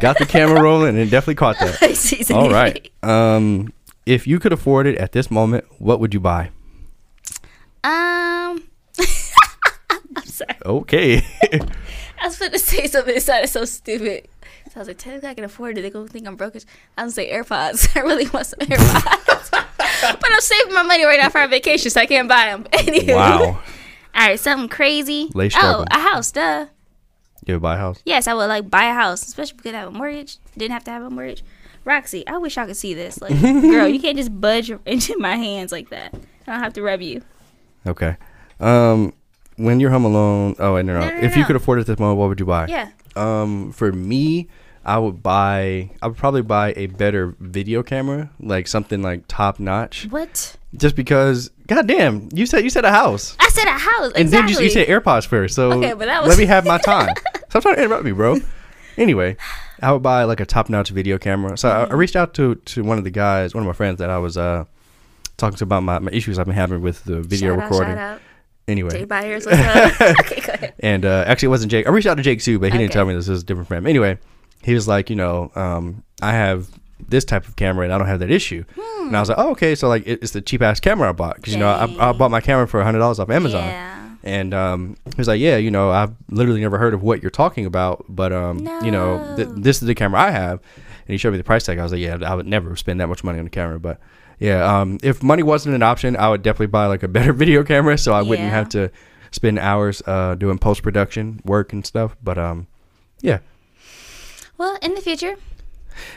[0.00, 2.30] Got the camera rolling and definitely caught that.
[2.34, 2.90] All right.
[3.02, 3.72] Um,
[4.06, 6.50] if you could afford it at this moment, what would you buy?
[7.84, 8.62] Um.
[10.16, 10.56] I'm sorry.
[10.64, 11.22] Okay.
[12.20, 14.28] I was going to say something that sounded so stupid.
[14.66, 15.92] So I was like, technically, I can afford it.
[15.92, 16.54] Going to think I'm broke.
[16.54, 17.96] I was going to say AirPods.
[17.96, 19.50] I really want some AirPods.
[19.50, 22.64] but I'm saving my money right now for our vacation, so I can't buy them.
[22.72, 23.14] Anywho.
[23.14, 23.60] wow.
[24.14, 25.30] All right, something crazy.
[25.34, 26.66] Lay oh, a house, duh.
[27.46, 28.00] You would buy a house?
[28.04, 30.38] Yes, I would like buy a house, especially because I have a mortgage.
[30.56, 31.42] Didn't have to have a mortgage.
[31.84, 33.20] Roxy, I wish I could see this.
[33.20, 36.14] Like, girl, you can't just budge into my hands like that.
[36.46, 37.22] I don't have to rub you.
[37.86, 38.16] Okay.
[38.60, 39.12] Um,
[39.56, 41.00] when you're home alone, oh, no, no.
[41.00, 42.66] No, no, if you could afford it at this moment, what would you buy?
[42.66, 42.90] Yeah.
[43.16, 44.48] Um, for me,
[44.84, 45.90] I would buy.
[46.00, 50.06] I would probably buy a better video camera, like something like top notch.
[50.10, 50.56] What?
[50.74, 54.12] Just because, goddamn, you said you said a house, I said a house.
[54.16, 55.54] and then you, you said AirPods first.
[55.54, 57.14] So Okay, but that let me have my time.
[57.50, 58.38] Stop trying to interrupt me, bro.
[58.96, 59.36] Anyway,
[59.82, 61.58] I would buy like a top notch video camera.
[61.58, 63.98] So I, I reached out to to one of the guys, one of my friends
[63.98, 64.64] that I was uh
[65.36, 67.92] talking to about my, my issues I've been having with the video shout recording.
[67.92, 68.20] Out, shout out.
[68.68, 70.00] Anyway, Jay Byers, what's up?
[70.20, 70.74] okay, go ahead.
[70.78, 71.86] and uh, actually, it wasn't Jake.
[71.86, 72.94] I reached out to Jake too, but he didn't Okay.
[72.94, 73.86] tell me this is a different friend.
[73.88, 74.18] Anyway,
[74.62, 76.68] he was like, you know, um, I have
[77.12, 78.64] this type of camera and I don't have that issue.
[79.06, 79.76] And I was like, oh, okay.
[79.76, 82.12] So like, it, it's the cheap ass camera I bought because you know I, I
[82.12, 83.64] bought my camera for hundred dollars off Amazon.
[83.64, 83.98] Yeah.
[84.24, 87.30] And um, he was like, yeah, you know, I've literally never heard of what you're
[87.30, 90.60] talking about, but um, you know, th- this is the camera I have.
[90.60, 91.78] And he showed me the price tag.
[91.78, 94.00] I was like, yeah, I would never spend that much money on a camera, but.
[94.38, 97.62] Yeah, um, if money wasn't an option, I would definitely buy like a better video
[97.62, 98.90] camera, so I wouldn't have to
[99.30, 102.16] spend hours uh, doing post production work and stuff.
[102.24, 102.66] But um,
[103.20, 103.38] yeah,
[104.58, 105.36] Well, in the future,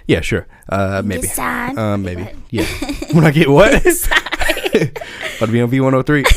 [0.07, 1.77] yeah, sure, uh, maybe, Decide.
[1.77, 2.35] um, go maybe, ahead.
[2.49, 2.65] yeah.
[3.13, 3.73] when I get what?
[3.75, 3.85] About
[5.39, 6.23] to be on V one hundred three.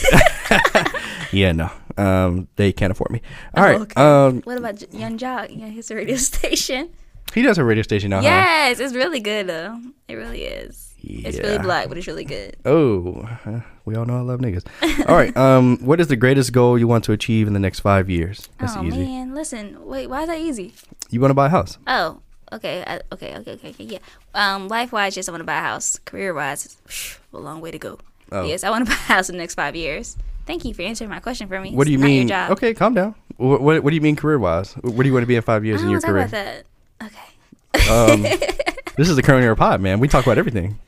[1.31, 3.20] Yeah, no, um, they can't afford me.
[3.55, 4.01] All right, Oh, okay.
[4.01, 5.48] um, what about J- Young Jock?
[5.51, 6.88] Yeah, his radio station.
[7.35, 8.16] he does a radio station now.
[8.18, 8.22] huh?
[8.22, 9.79] Yes, it's really good though.
[10.09, 10.94] It really is.
[11.03, 11.62] It's really Yeah.
[11.62, 12.57] black, but it's really good.
[12.64, 14.64] Oh, uh, we all know I love niggas.
[15.07, 15.37] All right.
[15.37, 18.48] Um, what is the greatest goal you want to achieve in the next five years?
[18.59, 18.96] That's oh easy.
[19.05, 19.85] man, listen.
[19.85, 20.72] Wait, why is that easy?
[21.11, 21.77] You want to buy a house?
[21.87, 22.20] Oh,
[22.53, 23.99] okay, I, okay, okay, okay, okay, yeah.
[24.35, 25.99] Um, life wise, yes, I want to buy a house.
[26.05, 26.77] Career wise,
[27.33, 27.99] a long way to go.
[28.31, 28.45] Oh.
[28.45, 30.17] Yes, I want to buy a house in the next five years.
[30.47, 31.73] Thank you for answering my question for me.
[31.73, 32.53] What do you It's not your mean?
[32.53, 33.15] Okay, calm down.
[33.37, 34.73] What, what, what do you mean career wise?
[34.75, 36.25] Where do you want to be in five years in your career?
[36.25, 36.65] about that.
[37.03, 37.29] Okay.
[37.91, 38.23] Um,
[38.97, 40.01] this is the current era pod, man.
[40.01, 40.79] We talk about everything.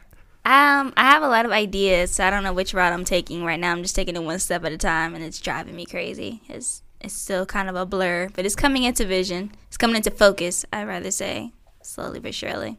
[0.44, 3.44] Um, I have a lot of ideas, so I don't know which route I'm taking
[3.44, 3.72] right now.
[3.72, 6.40] I'm just taking it one step at a time, and it's driving me crazy.
[6.48, 9.52] It's it's still kind of a blur, but it's coming into vision.
[9.68, 10.64] It's coming into focus.
[10.72, 12.78] I'd rather say slowly but surely.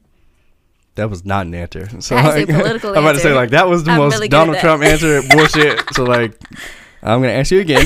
[0.95, 1.87] that was not an answer.
[2.01, 3.97] So That is a like, political I'm about to say like that was the I'm
[3.97, 4.57] most really Donald.
[4.59, 5.81] Trump answer bullshit.
[5.93, 6.39] So like,
[7.01, 7.85] I'm gonna ask you again.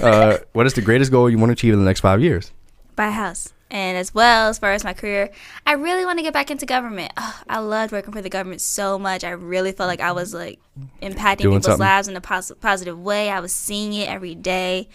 [0.00, 2.52] Uh, what is the greatest goal you want to achieve in the next five years?
[2.96, 3.52] buy a house.
[3.70, 5.30] And as well as far as my career,
[5.66, 7.12] I really want to get back into government.
[7.16, 9.22] Ugh, I loved working for the government so much.
[9.24, 10.60] I really felt like I was like
[11.02, 11.80] impacting Doing people's something.
[11.80, 13.28] lives in a pos- positive way.
[13.28, 14.88] I was seeing it every day,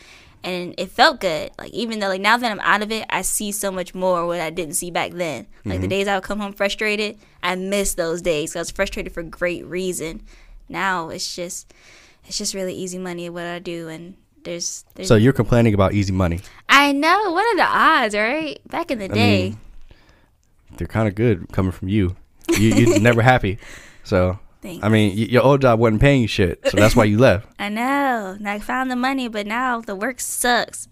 [0.43, 1.51] and it felt good.
[1.59, 4.25] Like even though like now that I'm out of it, I see so much more
[4.25, 5.47] what I didn't see back then.
[5.65, 5.81] Like Mm-hmm.
[5.81, 8.55] the days I would come home frustrated, I miss those days.
[8.55, 10.21] I was frustrated for great reason.
[10.69, 11.73] Now it's just
[12.27, 15.93] it's just really easy money what I do, and there's there's So you're complaining about
[15.93, 16.39] easy money.
[16.69, 17.31] I know.
[17.31, 18.59] What are the odds, right?
[18.69, 19.49] Back in the day.
[19.49, 19.57] mean,
[20.77, 22.15] They're kind of good coming from you.
[22.49, 23.57] You you're never happy.
[24.03, 24.83] So Thanks.
[24.85, 27.47] I mean, y- your old job wasn't paying you shit, so that's why you left.
[27.59, 28.35] I know.
[28.37, 30.87] And I found the money, but now the work sucks.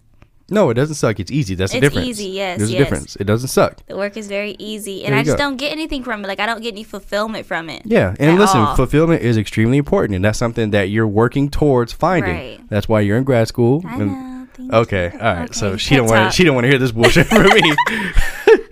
[0.52, 1.20] No, it doesn't suck.
[1.20, 1.54] It's easy.
[1.54, 2.08] That's the difference.
[2.08, 2.80] It's easy, yes, There's yes.
[2.80, 3.14] a difference.
[3.16, 3.86] It doesn't suck.
[3.86, 5.44] The work is very easy, and I just go.
[5.44, 6.26] don't get anything from it.
[6.26, 7.82] Like I don't get any fulfillment from it.
[7.84, 8.74] Yeah, and listen, all.
[8.74, 12.34] fulfillment is extremely important, and that's something that you're working towards finding.
[12.34, 12.60] Right.
[12.68, 13.84] That's why you're in grad school.
[13.86, 14.46] I know.
[14.54, 15.20] Thank Okay, you.
[15.20, 15.54] all right.
[15.54, 17.60] So Okay, she don't want she don't want to hear this bullshit from me.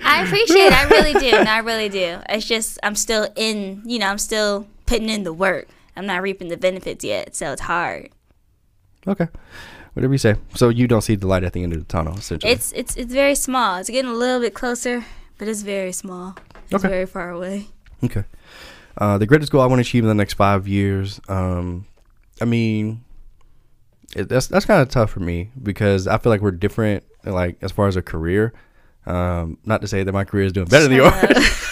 [0.05, 0.73] I appreciate it.
[0.73, 1.31] I really do.
[1.31, 2.19] No, I really do.
[2.29, 3.83] It's just I'm still in.
[3.85, 5.69] You know, I'm still putting in the work.
[5.97, 8.11] I'm not reaping the benefits yet, so it's hard.
[9.07, 9.29] okay,
[9.95, 10.37] whatever you say.
[10.55, 12.53] So you don't see the light at the end of the tunnel, essentially.
[12.53, 13.77] It's it's it's very small.
[13.79, 15.05] It's getting a little bit closer,
[15.39, 16.37] but it's very small.
[16.71, 16.89] It's Okay.
[16.89, 17.67] very far away.
[18.05, 18.25] Okay.
[18.97, 21.21] Uh, the greatest goal I want to achieve in the next five years.
[21.29, 21.87] Um,
[22.41, 23.03] I mean,
[24.15, 27.05] it, that's that's kind of tough for me because I feel like we're different.
[27.25, 28.53] Like as far as a career.
[29.07, 31.13] Um, not to say that my career is doing better than yours.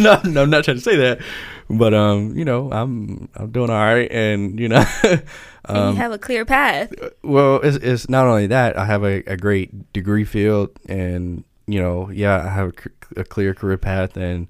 [0.04, 1.20] No, no, I'm not trying to say that.
[1.68, 5.22] But um, you know, I'm I'm doing all right, and you know, and
[5.66, 6.92] um, you have a clear path.
[7.22, 11.80] well, it's, it's not only that I have a, a great degree field, and you
[11.80, 12.72] know, yeah, I have
[13.16, 14.48] a clear career path, and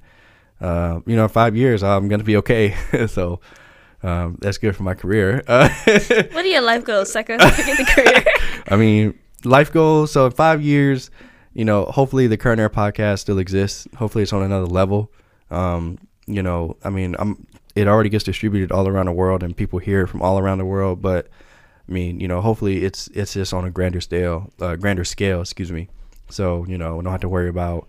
[0.63, 2.75] uh, you know, in five years I'm gonna be okay.
[3.07, 3.41] so
[4.03, 5.43] um, that's good for my career.
[5.47, 7.37] Uh, What are your life goals, sucker?
[7.37, 8.25] The career.
[8.69, 10.13] I mean, life goals.
[10.13, 11.11] So in five years,
[11.53, 13.87] you know, hopefully the current era podcast still exists.
[13.97, 15.13] Hopefully it's on another level.
[15.51, 17.47] Um, you know, I mean, I'm.
[17.77, 20.59] It already gets distributed all around the world, and people hear it from all around
[20.59, 21.01] the world.
[21.01, 21.29] But
[21.89, 25.41] I mean, you know, hopefully it's it's just on a grander scale, uh, grander scale.
[25.41, 25.89] Excuse me.
[26.29, 27.89] So you know, we don't have to worry about.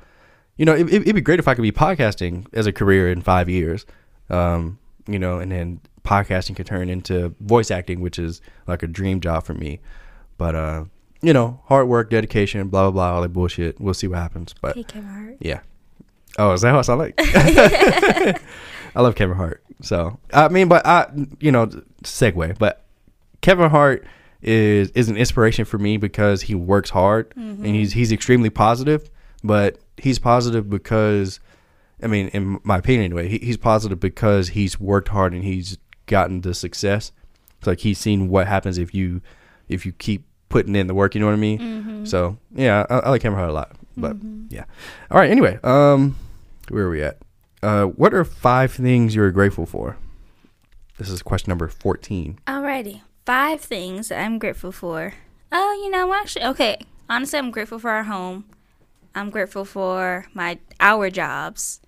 [0.57, 3.11] You know, it, it, it'd be great if I could be podcasting as a career
[3.11, 3.85] in five years.
[4.29, 8.87] Um, you know, and then podcasting could turn into voice acting, which is like a
[8.87, 9.79] dream job for me.
[10.37, 10.85] But uh,
[11.21, 13.79] you know, hard work, dedication, blah blah blah, all that bullshit.
[13.79, 14.53] We'll see what happens.
[14.61, 14.75] But
[15.39, 15.61] yeah.
[16.39, 17.15] Oh, is that what I like?
[18.95, 19.63] I love Kevin Hart.
[19.81, 21.67] So I mean, but I, you know,
[22.03, 22.57] segue.
[22.57, 22.85] But
[23.41, 24.05] Kevin Hart
[24.41, 27.65] is is an inspiration for me because he works hard and mm-hmm.
[27.65, 29.09] he's he's extremely positive.
[29.43, 31.39] But he's positive because,
[32.03, 35.77] I mean, in my opinion anyway, he, he's positive because he's worked hard and he's
[36.05, 37.11] gotten the success.
[37.57, 39.21] It's like he's seen what happens if you
[39.67, 41.15] if you keep putting in the work.
[41.15, 42.05] You know what I mean?
[42.05, 43.71] So yeah, I, I like Hart a lot.
[43.97, 44.17] But
[44.49, 44.65] yeah.
[45.09, 45.29] All right.
[45.29, 46.15] Anyway, um,
[46.69, 47.17] where are we at?
[47.63, 49.97] Uh, what are five things you're grateful for?
[50.97, 52.39] This is question number fourteen.
[52.47, 53.01] Alrighty.
[53.25, 55.13] Five things I'm grateful for.
[55.51, 56.79] Oh, you know, I'm actually, okay.
[57.09, 58.45] Honestly, I'm grateful for our home.
[59.13, 61.81] I'm grateful for my our jobs.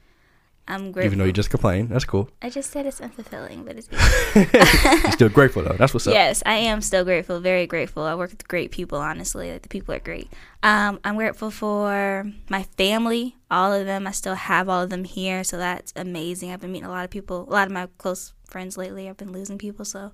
[0.66, 1.06] I'm grateful.
[1.08, 2.30] Even though you just complained, that's cool.
[2.42, 3.90] I just said it's unfulfilling, but it's
[5.04, 5.76] You're still grateful though.
[5.78, 6.14] That's what's up.
[6.14, 7.42] yes, I am still grateful.
[7.42, 8.04] Very grateful.
[8.04, 8.98] I work with great people.
[8.98, 10.32] Honestly, like the people are great.
[10.64, 14.08] Um, I'm grateful for my family, all of them.
[14.08, 16.52] I still have all of them here, so that's amazing.
[16.52, 19.10] I've been meeting a lot of people, a lot of my close friends lately.
[19.10, 20.14] I've been losing people, so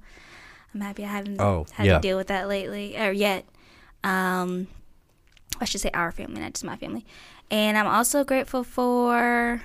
[0.74, 1.96] I'm happy I haven't Oh, had yeah.
[1.98, 3.46] to deal with that lately or yet.
[4.04, 4.68] Um,
[5.62, 7.06] I should say our family, not just my family.
[7.52, 9.62] And I'm also grateful for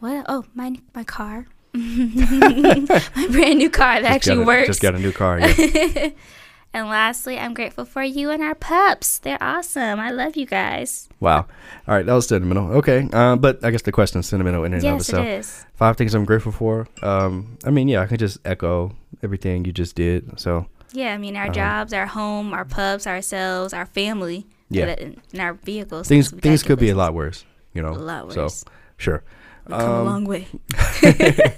[0.00, 0.24] what?
[0.28, 1.46] Oh, my my car.
[1.74, 4.66] my brand new car that Just actually a, works.
[4.66, 5.38] Just got a new car.
[5.40, 6.10] Yeah.
[6.74, 9.18] and lastly, I'm grateful for you and our pups.
[9.18, 10.00] They're awesome.
[10.00, 11.08] I love you guys.
[11.20, 11.46] wow.
[11.86, 12.72] All right, that was sentimental.
[12.78, 13.08] Okay.
[13.12, 15.26] Uh, but I guess the question is sentimental in and of yes, itself.
[15.26, 15.66] it is.
[15.74, 16.86] Five things I'm grateful for.
[17.02, 20.38] Um, I mean, yeah, I can just echo everything you just did.
[20.40, 24.46] So Yeah, I mean our Um, jobs, our home, our pups, ourselves, our family.
[24.70, 24.94] Yeah.
[25.00, 26.08] and our vehicles.
[26.08, 27.44] things things could be a lot worse.
[27.72, 27.92] You know.
[27.92, 28.64] a lot So worse.
[28.98, 29.22] sure.
[29.68, 30.46] We've come a Um, long way.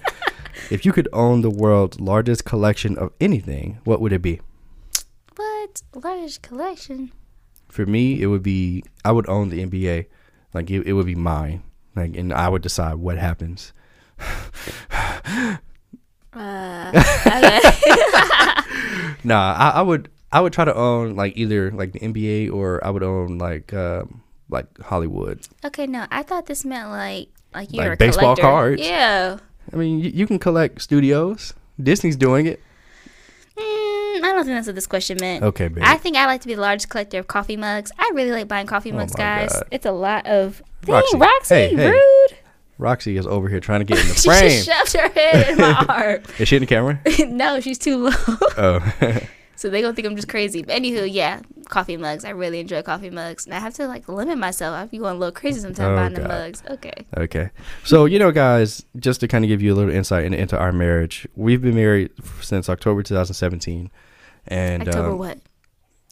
[0.71, 4.41] If you could own the world's largest collection of anything, what would it be?
[5.35, 7.11] What largest collection?
[7.69, 10.07] For me, it would be I would own the NBA.
[10.55, 11.65] Like it, it would be mine.
[11.97, 13.73] Like and I would decide what happens.
[16.33, 17.61] Uh, okay.
[19.25, 22.79] Nah, I, I would I would try to own like either like the NBA or
[22.87, 25.41] I would own like um like Hollywood.
[25.65, 28.43] Okay, no, I thought this meant like like you're Like a baseball collector.
[28.43, 28.83] cards?
[28.83, 29.39] Yeah.
[29.73, 31.55] I mean, you, you can collect studios.
[31.83, 32.61] Disney's doing it.
[33.57, 33.63] Mm,
[34.25, 35.45] I don't think that's what this question meant.
[35.45, 35.83] Okay, baby.
[35.85, 37.93] I think I like to be the largest collector of coffee mugs.
[37.99, 39.53] I really like buying coffee Oh mugs, my guys.
[39.53, 39.65] God.
[39.71, 40.63] It's a lot of.
[40.83, 41.17] Dang, Roxy.
[41.19, 41.91] Roxy, Hey, hey.
[41.91, 42.37] rude.
[42.79, 44.51] Roxy is over here trying to get in the frame.
[44.51, 46.23] she shoved her head in my arm.
[46.39, 46.99] is she in the camera?
[47.29, 48.11] no, she's too low.
[48.57, 48.81] Oh,
[49.61, 50.63] so they gonna think I'm just crazy.
[50.63, 52.25] But anywho, yeah, coffee mugs.
[52.25, 54.75] I really enjoy coffee mugs, and I have to like limit myself.
[54.75, 56.63] I be going a little crazy sometimes Oh, buying the mugs.
[56.71, 56.95] Okay.
[57.15, 57.51] okay.
[57.85, 60.59] So you know, guys, just to kind of give you a little insight in, into
[60.59, 63.91] our marriage, we've been married since October 2017,
[64.47, 65.39] and October um, what?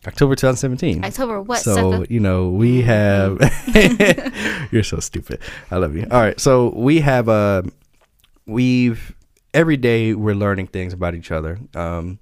[0.07, 1.03] October 2017.
[1.03, 1.61] October what?
[1.61, 2.07] so sucker?
[2.11, 3.41] you know we have
[4.71, 5.41] you're so stupid
[5.73, 7.63] i love you all right so we have uh
[8.47, 9.13] we've
[9.53, 12.21] every day we're learning things about each other um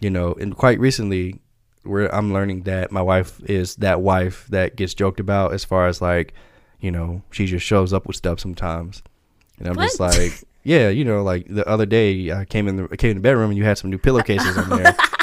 [0.00, 1.40] you know and quite recently
[1.84, 5.86] we're i'm learning that my wife is that wife that gets joked about as far
[5.86, 6.34] as like
[6.80, 9.02] you know she just shows up with stuff sometimes
[9.58, 12.88] and i'm just like yeah you know like the other day i came in the
[12.90, 14.96] I came in the bedroom and you had some new pillowcases in there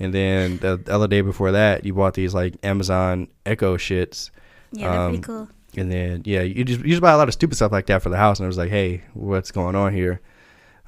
[0.00, 4.30] and then the, the other day before that, you bought these like Amazon Echo shits.
[4.72, 5.48] yeah, they're um, pretty cool.
[5.76, 8.02] And then yeah, you just you just buy a lot of stupid stuff like that
[8.02, 8.40] for the house.
[8.40, 10.20] And I was like, hey, what's going on here?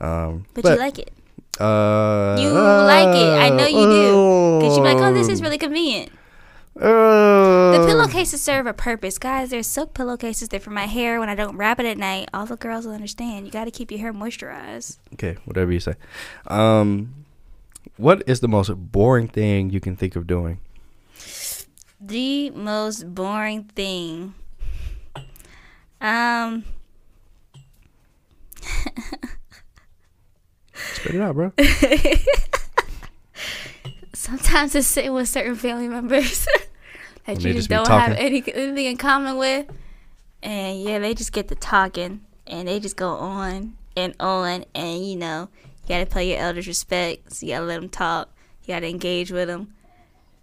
[0.01, 1.13] Um, But, you like it.
[1.61, 3.33] Uh, You like it.
[3.41, 4.59] I know you do.
[4.61, 6.11] Because you're like, oh, this is really convenient.
[6.75, 9.19] Uh, The pillowcases serve a purpose.
[9.19, 10.49] Guys, there's silk pillowcases.
[10.49, 12.29] They're for my hair when I don't wrap it at night.
[12.33, 13.45] All the girls will understand.
[13.47, 14.97] You got to keep your hair moisturized.
[15.15, 15.95] Okay, whatever you say.
[16.47, 17.15] Um,
[17.97, 20.61] what is the most boring thing you can think of doing?
[22.01, 24.35] The most boring thing.
[26.01, 26.65] Um,
[30.95, 31.53] Spit it out, bro.
[34.23, 36.47] sometimes it's sitting with certain family members
[37.27, 39.67] that And you just don't have any, anything in common with.
[40.43, 44.65] And yeah, they just get to talking and they just go on and on.
[44.75, 45.49] And you know,
[45.83, 47.33] you got to pay your elders respect.
[47.33, 48.31] So you got to let them talk.
[48.65, 49.75] You got to engage with them.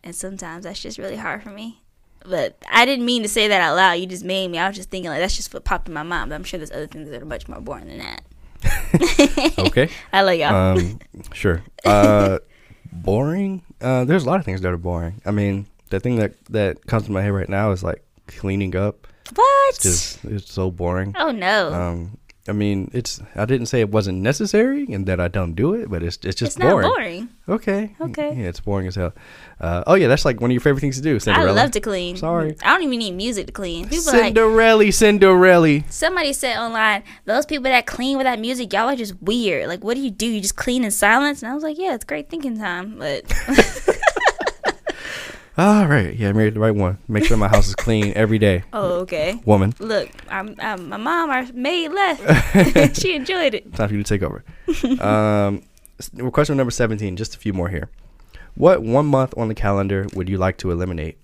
[0.03, 1.81] And sometimes that's just really hard for me.
[2.25, 3.93] But I didn't mean to say that out loud.
[3.93, 4.57] You just made me.
[4.57, 6.29] I was just thinking like that's just what popped in my mind.
[6.29, 8.23] But I'm sure there's other things that are much more boring than that.
[9.59, 9.89] Okay.
[10.13, 10.55] I love y'all.
[10.77, 10.99] um,
[11.33, 11.61] sure.
[11.85, 12.39] Uh,
[12.91, 13.61] boring.
[13.81, 15.21] Uh, there's a lot of things that are boring.
[15.25, 18.75] I mean, the thing that that comes to my head right now is like cleaning
[18.75, 19.07] up.
[19.35, 19.69] what?
[19.75, 21.15] It's just it's so boring.
[21.17, 21.71] oh no.
[21.73, 22.17] Um,
[22.49, 23.21] I mean, it's.
[23.35, 26.35] I didn't say it wasn't necessary and that I don't do it, but it's it's
[26.35, 26.89] just it's not boring.
[26.89, 27.29] boring.
[27.47, 27.95] Okay.
[28.01, 28.35] Okay.
[28.35, 29.13] Yeah, it's boring as hell.
[29.61, 31.19] Uh, oh yeah, that's like one of your favorite things to do.
[31.19, 31.51] Cinderella.
[31.51, 32.17] I love to clean.
[32.17, 32.55] Sorry.
[32.63, 33.87] I don't even need music to clean.
[33.87, 35.83] People are like Cinderella, Cinderella.
[35.89, 39.67] somebody said online, those people that clean without music, y'all are just weird.
[39.67, 40.25] Like, what do you do?
[40.25, 41.43] You just clean in silence?
[41.43, 42.97] And I was like, yeah, it's great thinking time.
[42.97, 43.25] But
[45.59, 46.15] All right.
[46.15, 46.99] Yeah, I married the right one.
[47.09, 48.63] Make sure my house is clean every day.
[48.73, 49.41] oh, okay.
[49.43, 53.01] Woman, Look, I'm, I'm, my mom, our maid left.
[53.01, 53.75] she enjoyed it.
[53.75, 54.41] time for you to take over.
[55.05, 55.61] um,
[56.31, 57.17] question number seventeen.
[57.17, 57.89] Just a few more here.
[58.55, 61.17] What one month on the calendar would you like to eliminate?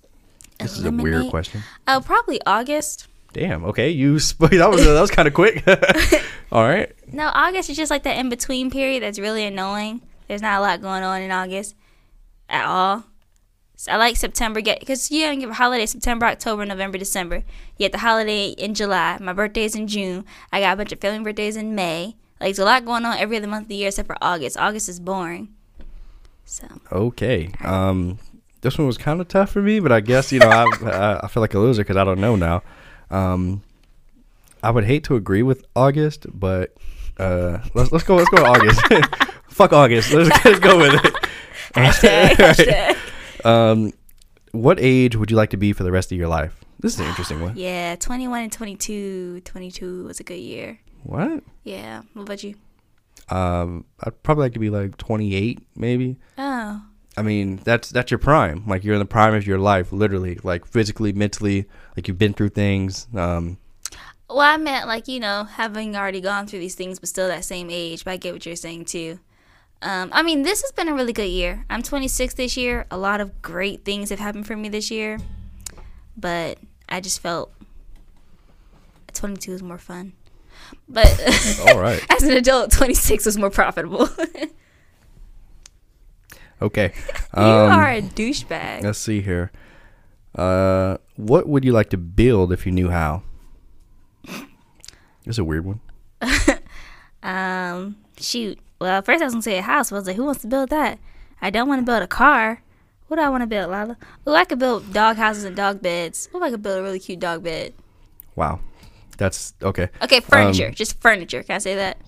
[0.58, 1.62] This is a weird question.
[1.88, 3.08] Oh, probably August.
[3.32, 3.64] Damn.
[3.64, 5.66] Okay, you sp- that was that was kind of quick.
[6.52, 6.92] All right.
[7.10, 10.02] No, August is just like that in between period that's really annoying.
[10.28, 11.74] There's not a lot going on in August
[12.50, 13.04] at all.
[13.78, 17.36] So I like September get because you don't give a holiday September, October, November, December.
[17.36, 17.44] You
[17.78, 19.18] get the holiday in July.
[19.20, 20.24] My birthday's in June.
[20.50, 22.16] I got a bunch of family birthdays in May.
[22.40, 24.56] Like there's a lot going on every other month of the year except for August.
[24.58, 25.48] August is boring.
[26.46, 27.50] So Okay.
[27.64, 28.18] Um,
[28.62, 31.20] this one was kind of tough for me, but I guess you know I I,
[31.24, 32.62] I feel like a loser because I don't know now.
[33.10, 33.62] Um,
[34.62, 36.74] I would hate to agree with August, but
[37.18, 38.80] uh, let's let's go let's go to August.
[39.48, 40.12] Fuck August.
[40.12, 41.14] Let's, let's go with it.
[41.74, 42.56] hashtag, Right.
[42.56, 42.96] hashtag.
[43.46, 43.92] Um,
[44.52, 46.64] what age would you like to be for the rest of your life?
[46.80, 47.56] This is an interesting one.
[47.56, 49.40] Yeah, 21 and 22.
[49.40, 50.78] 22 was a good year.
[51.02, 51.42] What?
[51.62, 52.02] Yeah.
[52.14, 52.54] What about you?
[53.28, 56.16] Um, I'd probably like to be like 28, maybe.
[56.38, 56.82] Oh.
[57.16, 58.64] I mean, that's that's your prime.
[58.66, 61.66] Like you're in the prime of your life, literally, like physically, mentally.
[61.96, 63.06] Like you've been through things.
[63.14, 63.56] Um,
[64.28, 67.44] Well, I meant like you know having already gone through these things, but still that
[67.44, 68.04] same age.
[68.04, 69.18] But I get what you're saying too.
[69.82, 71.64] Um, I mean, this has been a really good year.
[71.70, 72.86] I'm 26 this year.
[72.90, 75.18] A lot of great things have happened for me this year,
[76.16, 76.58] but
[76.88, 77.52] I just felt
[79.12, 80.14] 22 was more fun.
[80.88, 81.06] But
[81.68, 82.02] All right.
[82.10, 84.08] as an adult, 26 was more profitable.
[86.62, 86.92] Okay.
[87.36, 88.82] you Um, are a douchebag.
[88.82, 89.52] Let's see here.
[90.34, 93.22] Uh, what would you like to build if you knew how?
[95.26, 95.80] It's a weird one.
[97.22, 98.58] Um, shoot.
[98.78, 100.48] Well, first I was gonna say a house, but I was like, who wants to
[100.48, 100.98] build that?
[101.40, 102.62] I don't want to build a car.
[103.08, 103.96] What do I want to build, Lala?
[104.26, 106.28] Oh, I could build dog houses and dog beds.
[106.32, 107.72] What if I could build a really cute dog bed?
[108.34, 108.60] Wow,
[109.16, 109.88] that's okay.
[110.02, 110.66] Okay, furniture.
[110.68, 111.42] Um, just furniture.
[111.42, 111.98] Can I say that?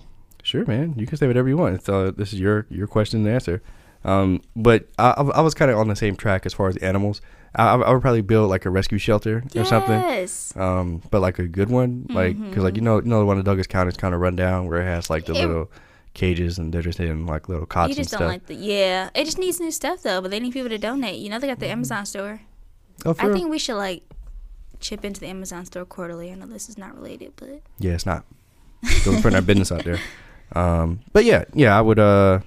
[0.43, 0.93] Sure, man.
[0.97, 1.83] You can say whatever you want.
[1.83, 3.61] So this is your your question and answer.
[4.05, 7.21] Um, but I, I was kind of on the same track as far as animals.
[7.55, 9.99] I, I would probably build like a rescue shelter or something.
[9.99, 10.55] Yes.
[10.55, 13.37] Um, but like a good one, like because like you know you know the one
[13.37, 15.71] in Douglas County is kind of run down where it has like the It- little
[16.13, 18.33] cages and they're just in like little cots You just and don't stuff.
[18.33, 19.09] like the yeah.
[19.13, 21.19] It just needs new stuff though, but they need people to donate.
[21.19, 22.41] You know they got the Amazon store.
[23.05, 23.35] oh, I real?
[23.35, 24.03] think we should like
[24.79, 26.31] chip into the Amazon store quarterly.
[26.31, 28.25] I know this is not related, but Yeah, it's not.
[28.85, 29.99] Still putting our business out there.
[30.55, 32.39] Um, but yeah, yeah, I would, uh,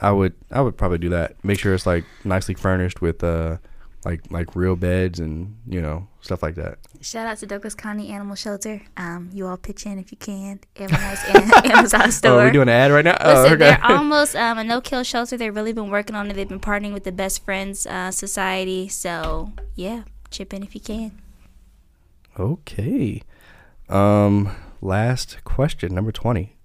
[0.00, 1.36] I would, I would probably do that.
[1.44, 3.58] Make sure it's like nicely furnished with, uh,
[4.06, 6.78] like like real beds and you know stuff like that.
[7.00, 8.82] shout out to Douglas County Animal Shelter.
[8.96, 10.60] Um, you all pitch in if you can.
[10.76, 11.24] Have a nice
[11.70, 12.32] Amazon store.
[12.32, 13.16] Oh, we're doing an ad right now.
[13.20, 13.56] Oh, Listen, okay.
[13.56, 15.36] they're almost um, a no-kill shelter.
[15.36, 16.34] They've really been working on it.
[16.34, 18.88] They've been partnering with the Best Friends uh, Society.
[18.88, 21.12] So yeah, chip in if you can.
[22.38, 23.22] okay.
[23.88, 24.50] Um,
[24.82, 26.56] last question, number twenty.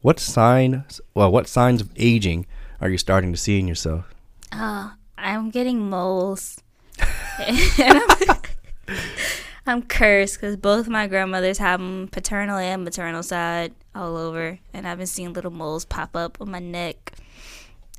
[0.00, 1.00] What signs?
[1.14, 2.46] Well, what signs of aging
[2.80, 4.12] are you starting to see in yourself?
[4.52, 6.60] Oh, I'm getting moles.
[9.66, 14.58] I'm, cursed because both my grandmothers have them, paternal and maternal side, all over.
[14.72, 17.12] And I've been seeing little moles pop up on my neck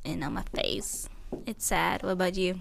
[0.04, 1.08] and on my face.
[1.46, 2.02] It's sad.
[2.02, 2.60] What about you?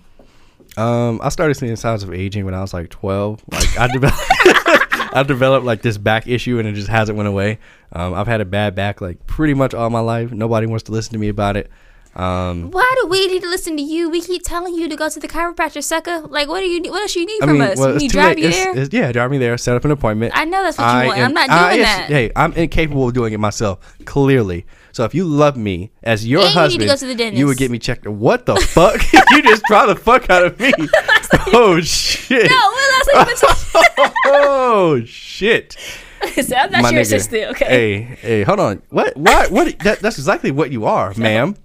[0.77, 3.43] Um, I started seeing signs of aging when I was like twelve.
[3.51, 4.17] Like I developed,
[5.13, 7.59] I developed like this back issue, and it just hasn't went away.
[7.91, 10.31] Um, I've had a bad back like pretty much all my life.
[10.31, 11.69] Nobody wants to listen to me about it.
[12.15, 14.07] Um, Why do we need to listen to you?
[14.09, 16.19] We keep telling you to go to the chiropractor, sucker.
[16.21, 16.79] Like, what do you?
[16.91, 17.77] What else you need I from mean, us?
[17.79, 18.69] well, too drive you there.
[18.71, 19.57] it's- yeah, drive me there.
[19.57, 20.31] Set up an appointment.
[20.35, 21.17] I know that's what you want.
[21.19, 22.05] am- I'm not I- doing that.
[22.09, 23.79] Hey, I'm incapable of doing it myself.
[24.05, 24.65] Clearly.
[24.91, 27.39] So if you love me as your And you husband, go to the dentist.
[27.39, 28.07] you would get me checked.
[28.07, 29.01] What the fuck?
[29.31, 30.71] you just draw the fuck out of me.
[31.51, 32.47] oh shit.
[32.51, 34.13] No, when last time you went to?
[34.27, 35.73] oh shit.
[36.43, 37.01] so I'm not My your nigga.
[37.01, 37.65] assistant, okay?
[37.65, 38.83] Hey, hey, hold on.
[38.91, 39.17] What?
[39.17, 39.49] What?
[39.49, 39.79] What?
[39.79, 41.55] That, that's exactly what you are, ma'am.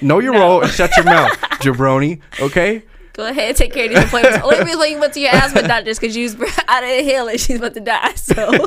[0.00, 2.20] Know your role and shut your mouth, jabroni.
[2.40, 2.82] Okay.
[3.14, 4.38] Go ahead and take care of these appointments.
[4.42, 6.34] Only reason why you went to your asthma doctor is because you was
[6.68, 8.14] out of the hill and she's about to die.
[8.14, 8.66] So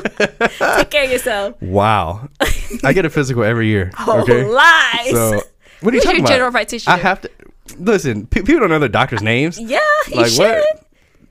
[0.76, 1.60] take care of yourself.
[1.60, 2.28] Wow.
[2.84, 3.90] I get a physical every year.
[3.98, 4.44] Oh, Okay.
[4.44, 5.10] lies.
[5.10, 5.40] So
[5.80, 6.28] what are you Who's talking your about?
[6.28, 6.94] general practitioner?
[6.94, 7.30] I have to
[7.78, 8.26] listen.
[8.28, 9.58] Pe- people don't know their doctors' names.
[9.58, 10.38] yeah, you like should.
[10.38, 10.85] what?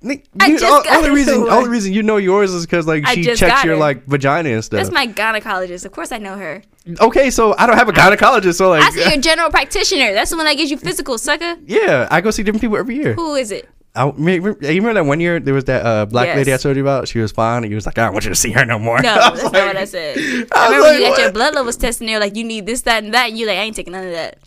[0.06, 3.24] Nick, you- all- only reason, only reason you know yours is because like I she
[3.24, 3.80] checks your her.
[3.80, 4.78] like vagina and stuff.
[4.78, 5.84] That's my gynecologist.
[5.86, 6.62] Of course, I know her.
[7.02, 10.14] okay, so I don't have a gynecologist, so like, I see your general practitioner.
[10.14, 11.56] That's the one that gives you physical, sucker.
[11.66, 13.14] yeah, I go see different people every year.
[13.16, 13.68] Who is it?
[13.98, 16.36] I, me- me- you remember that one year there was that uh, black Yes.
[16.38, 17.08] lady I told you about?
[17.08, 18.78] She was fine, and you was like, I don't want you to see her no
[18.78, 19.02] more.
[19.02, 20.18] No, that's like- not what I said.
[20.20, 22.02] I I remember like, you got your blood levels tested.
[22.04, 23.30] and They're like, you need this, that, and that.
[23.30, 24.38] And you like, I ain't taking none of that.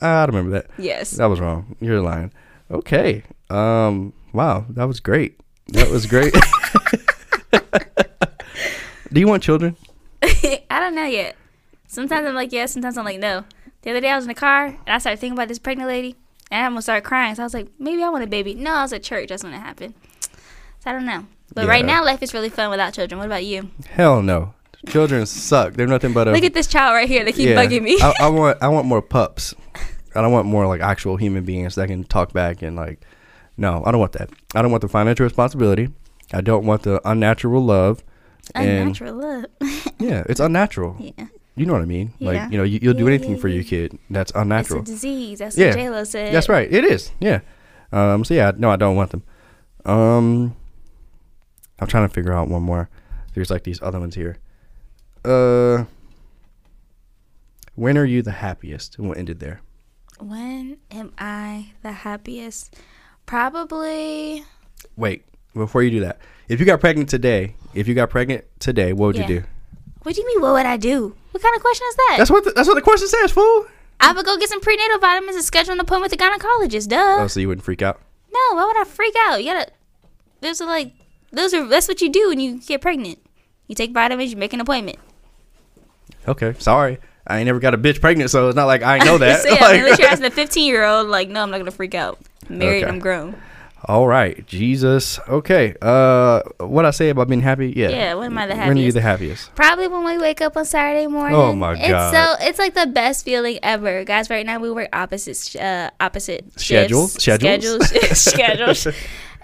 [0.00, 0.70] I don't remember that.
[0.82, 1.10] Yes.
[1.12, 1.76] That was wrong.
[1.80, 2.32] You're lying.
[2.70, 3.22] Okay.
[3.50, 4.12] Um.
[4.36, 5.40] Wow, that was great.
[5.68, 6.34] That was great.
[9.12, 9.76] Do you want children?
[10.22, 11.36] I don't know yet.
[11.86, 13.44] Sometimes I'm like yes, sometimes I'm like no.
[13.80, 15.88] The other day I was in the car and I started thinking about this pregnant
[15.88, 16.16] lady
[16.50, 17.34] and I almost started crying.
[17.34, 18.52] So I was like, maybe I want a baby.
[18.52, 19.30] No, I was at church.
[19.30, 19.94] That's when it happened.
[20.80, 21.24] So I don't know.
[21.54, 23.18] But right now life is really fun without children.
[23.18, 23.70] What about you?
[23.88, 24.52] Hell no.
[24.86, 25.72] Children suck.
[25.72, 26.32] They're nothing but a.
[26.32, 27.24] Look at this child right here.
[27.24, 27.64] They keep yeah.
[27.64, 27.98] bugging me.
[28.02, 28.62] I, I want.
[28.62, 29.54] I want more pups.
[30.14, 33.00] I don't want more like actual human beings that can talk back and like.
[33.56, 34.30] No, I don't want that.
[34.54, 35.88] I don't want the financial responsibility.
[36.32, 38.02] I don't want the unnatural love.
[38.54, 39.44] And Unnatural love.
[39.98, 40.96] yeah, it's unnatural.
[40.98, 41.26] yeah.
[41.56, 42.12] You know what I mean?
[42.18, 42.30] Yeah.
[42.32, 43.98] Like you know, you, you'll do anything yeah, for your kid.
[44.10, 44.82] That's unnatural.
[44.82, 45.38] It's a disease.
[45.38, 45.68] That's Yeah.
[45.68, 46.34] what J Lo said.
[46.34, 46.70] That's right.
[46.70, 47.12] It is.
[47.18, 47.40] Yeah.
[47.92, 48.24] Um.
[48.24, 48.52] So yeah.
[48.56, 49.22] No, I don't want them.
[49.86, 50.54] Um.
[51.78, 52.88] I'm trying to figure out one more.
[53.34, 54.36] There's like these other ones here.
[55.24, 55.84] Uh.
[57.74, 58.98] When are you the happiest?
[58.98, 59.60] And we'll end it there.
[60.20, 62.74] When am I the happiest?
[63.26, 64.44] Probably.
[64.96, 65.24] Wait.
[65.54, 66.18] Before you do that,
[66.48, 69.22] if you got pregnant today, if you got pregnant today, what would Yeah.
[69.28, 69.46] you do?
[70.02, 70.42] What do you mean?
[70.42, 71.14] What would I do?
[71.30, 72.14] What kind of question is that?
[72.18, 72.44] That's what.
[72.44, 73.66] The, that's what the question says, fool.
[73.98, 76.88] I would go get some prenatal vitamins and schedule an appointment with the gynecologist.
[76.88, 77.16] Duh.
[77.20, 78.00] Oh, so you wouldn't freak out.
[78.30, 79.42] No, why would I freak out?
[79.42, 79.70] You gotta.
[80.42, 80.92] Those are like.
[81.32, 81.66] Those are.
[81.66, 83.18] That's what you do when you get pregnant.
[83.66, 84.30] You take vitamins.
[84.30, 84.98] You make an appointment.
[86.28, 86.54] Okay.
[86.58, 86.98] Sorry.
[87.26, 89.40] I ain't never got a bitch pregnant, so it's not like I know that.
[89.42, 91.70] so yeah, Like- unless you're asking a 15 year old, like, no, I'm not gonna
[91.70, 92.18] freak out.
[92.48, 92.82] I'm married.
[92.84, 92.92] Okay.
[92.92, 93.36] I'm grown.
[93.88, 95.20] All right, Jesus.
[95.28, 95.74] Okay.
[95.80, 97.72] Uh, what I say about being happy?
[97.76, 97.90] Yeah.
[97.90, 98.14] Yeah.
[98.14, 98.68] When am I the happiest?
[98.68, 99.54] When are you the happiest?
[99.54, 101.36] Probably when we wake up on Saturday morning.
[101.36, 102.12] Oh, my It's God.
[102.12, 104.28] so it's like the best feeling ever, guys.
[104.28, 107.12] Right now we work opposite uh, opposite Schedules?
[107.20, 107.88] shifts, Schedules?
[107.88, 108.18] schedules,
[108.84, 108.88] schedules.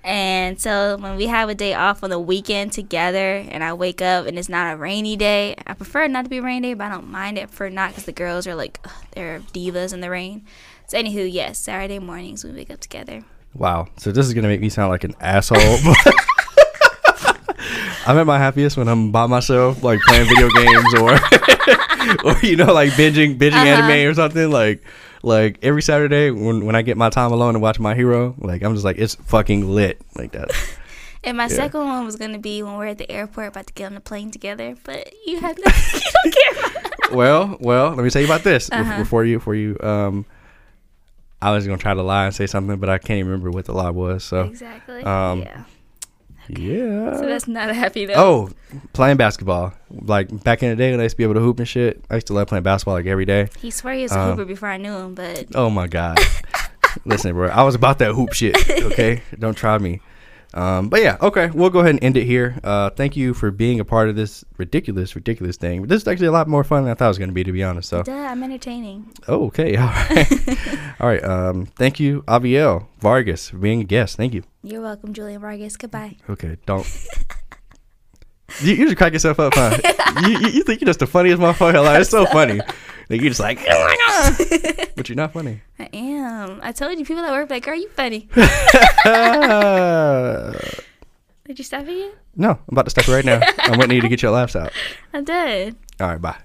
[0.05, 4.03] And so when we have a day off on the weekend together, and I wake
[4.03, 6.70] up and it's not a rainy day, I prefer it not to be a rainy
[6.70, 9.38] day, but I don't mind it for not because the girls are like ugh, they're
[9.53, 10.44] divas in the rain.
[10.93, 13.24] So anywho, yes, Saturday mornings we wake up together.
[13.55, 13.88] Wow.
[13.97, 15.57] So this is gonna make me sound like an asshole.
[18.07, 21.12] I'm at my happiest when I'm by myself, like playing video games or,
[22.26, 23.90] or you know, like binging binging Uh-huh.
[23.90, 24.51] anime or something.
[24.51, 24.82] Like,
[25.22, 28.62] like every Saturday when when I get my time alone and watch my hero, like
[28.62, 30.51] I'm just like it's fucking lit like that.
[31.24, 31.49] And my Yeah.
[31.57, 34.01] second one was gonna be when we're at the airport about to get on the
[34.03, 38.28] plane together, but you have no, you don't care well, well, let me tell you
[38.28, 38.99] about this Uh-huh.
[38.99, 40.26] before you before you um.
[41.43, 43.64] I was gonna try to lie and say something, but I can't even remember what
[43.64, 44.22] the lie was.
[44.24, 45.03] So Exactly.
[45.03, 45.64] um, yeah.
[46.49, 47.16] yeah.
[47.16, 48.16] So that's not a happy note.
[48.16, 48.51] Oh,
[48.93, 49.74] playing basketball.
[49.90, 52.05] Like back in the day when I used to be able to hoop and shit.
[52.09, 53.49] I used to love playing basketball like every day.
[53.59, 56.18] He swore he was a um, hooper before I knew him, but Oh my god.
[57.05, 58.57] Listen, bro, I was about that hoop shit.
[58.93, 60.01] Okay, don't try me.
[60.55, 62.59] Um, but yeah, okay, we'll go ahead and end it here.
[62.62, 65.82] Uh, thank you for being a part of this ridiculous, ridiculous thing.
[65.86, 67.44] This is actually a lot more fun than I thought it was going to be,
[67.44, 67.88] to be honest.
[67.88, 69.11] So, duh, I'm entertaining.
[69.28, 70.59] oh, okay, all right,
[71.00, 71.24] all right.
[71.24, 74.16] Um, thank you, Aviel Vargas, for being a guest.
[74.16, 74.42] Thank you.
[74.62, 75.76] You're welcome, Julian Vargas.
[75.76, 76.16] Goodbye.
[76.28, 76.86] Okay, don't.
[78.61, 79.78] You, you just crack yourself up, huh?
[80.26, 82.03] you, you, you think you're just the funniest motherfucker alive.
[82.03, 82.61] It's so funny.
[83.12, 84.88] Like, you're just like, oh my god.
[84.96, 85.60] But you're not funny.
[85.78, 86.60] I am.
[86.62, 88.20] I told you, people that work be like, are you funny."
[91.46, 92.14] Did you stop it yet?
[92.36, 93.40] no, I'm about to stop it right now.
[93.58, 94.72] I'm waiting you to get your laughs out.
[95.12, 95.76] I did.
[96.00, 96.36] All right, bye.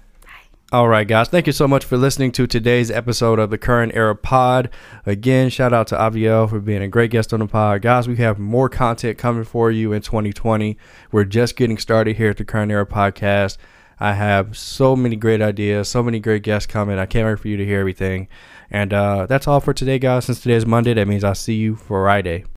[0.70, 1.28] All right, guys.
[1.30, 4.68] Thank you so much for listening to today's episode of the Current Era Pod.
[5.06, 7.80] Again, shout out to Aviel for being a great guest on the pod.
[7.80, 10.76] Guys, we have more content coming for you in 2020.
[11.12, 13.56] We're just getting started here at the Current Era Podcast.
[14.00, 16.98] I have so many great ideas, so many great guests coming.
[16.98, 18.28] I can't wait for you to hear everything.
[18.70, 20.26] And uh, that's all for today, guys.
[20.26, 22.44] Since today is Monday, that means I'll see you Friday.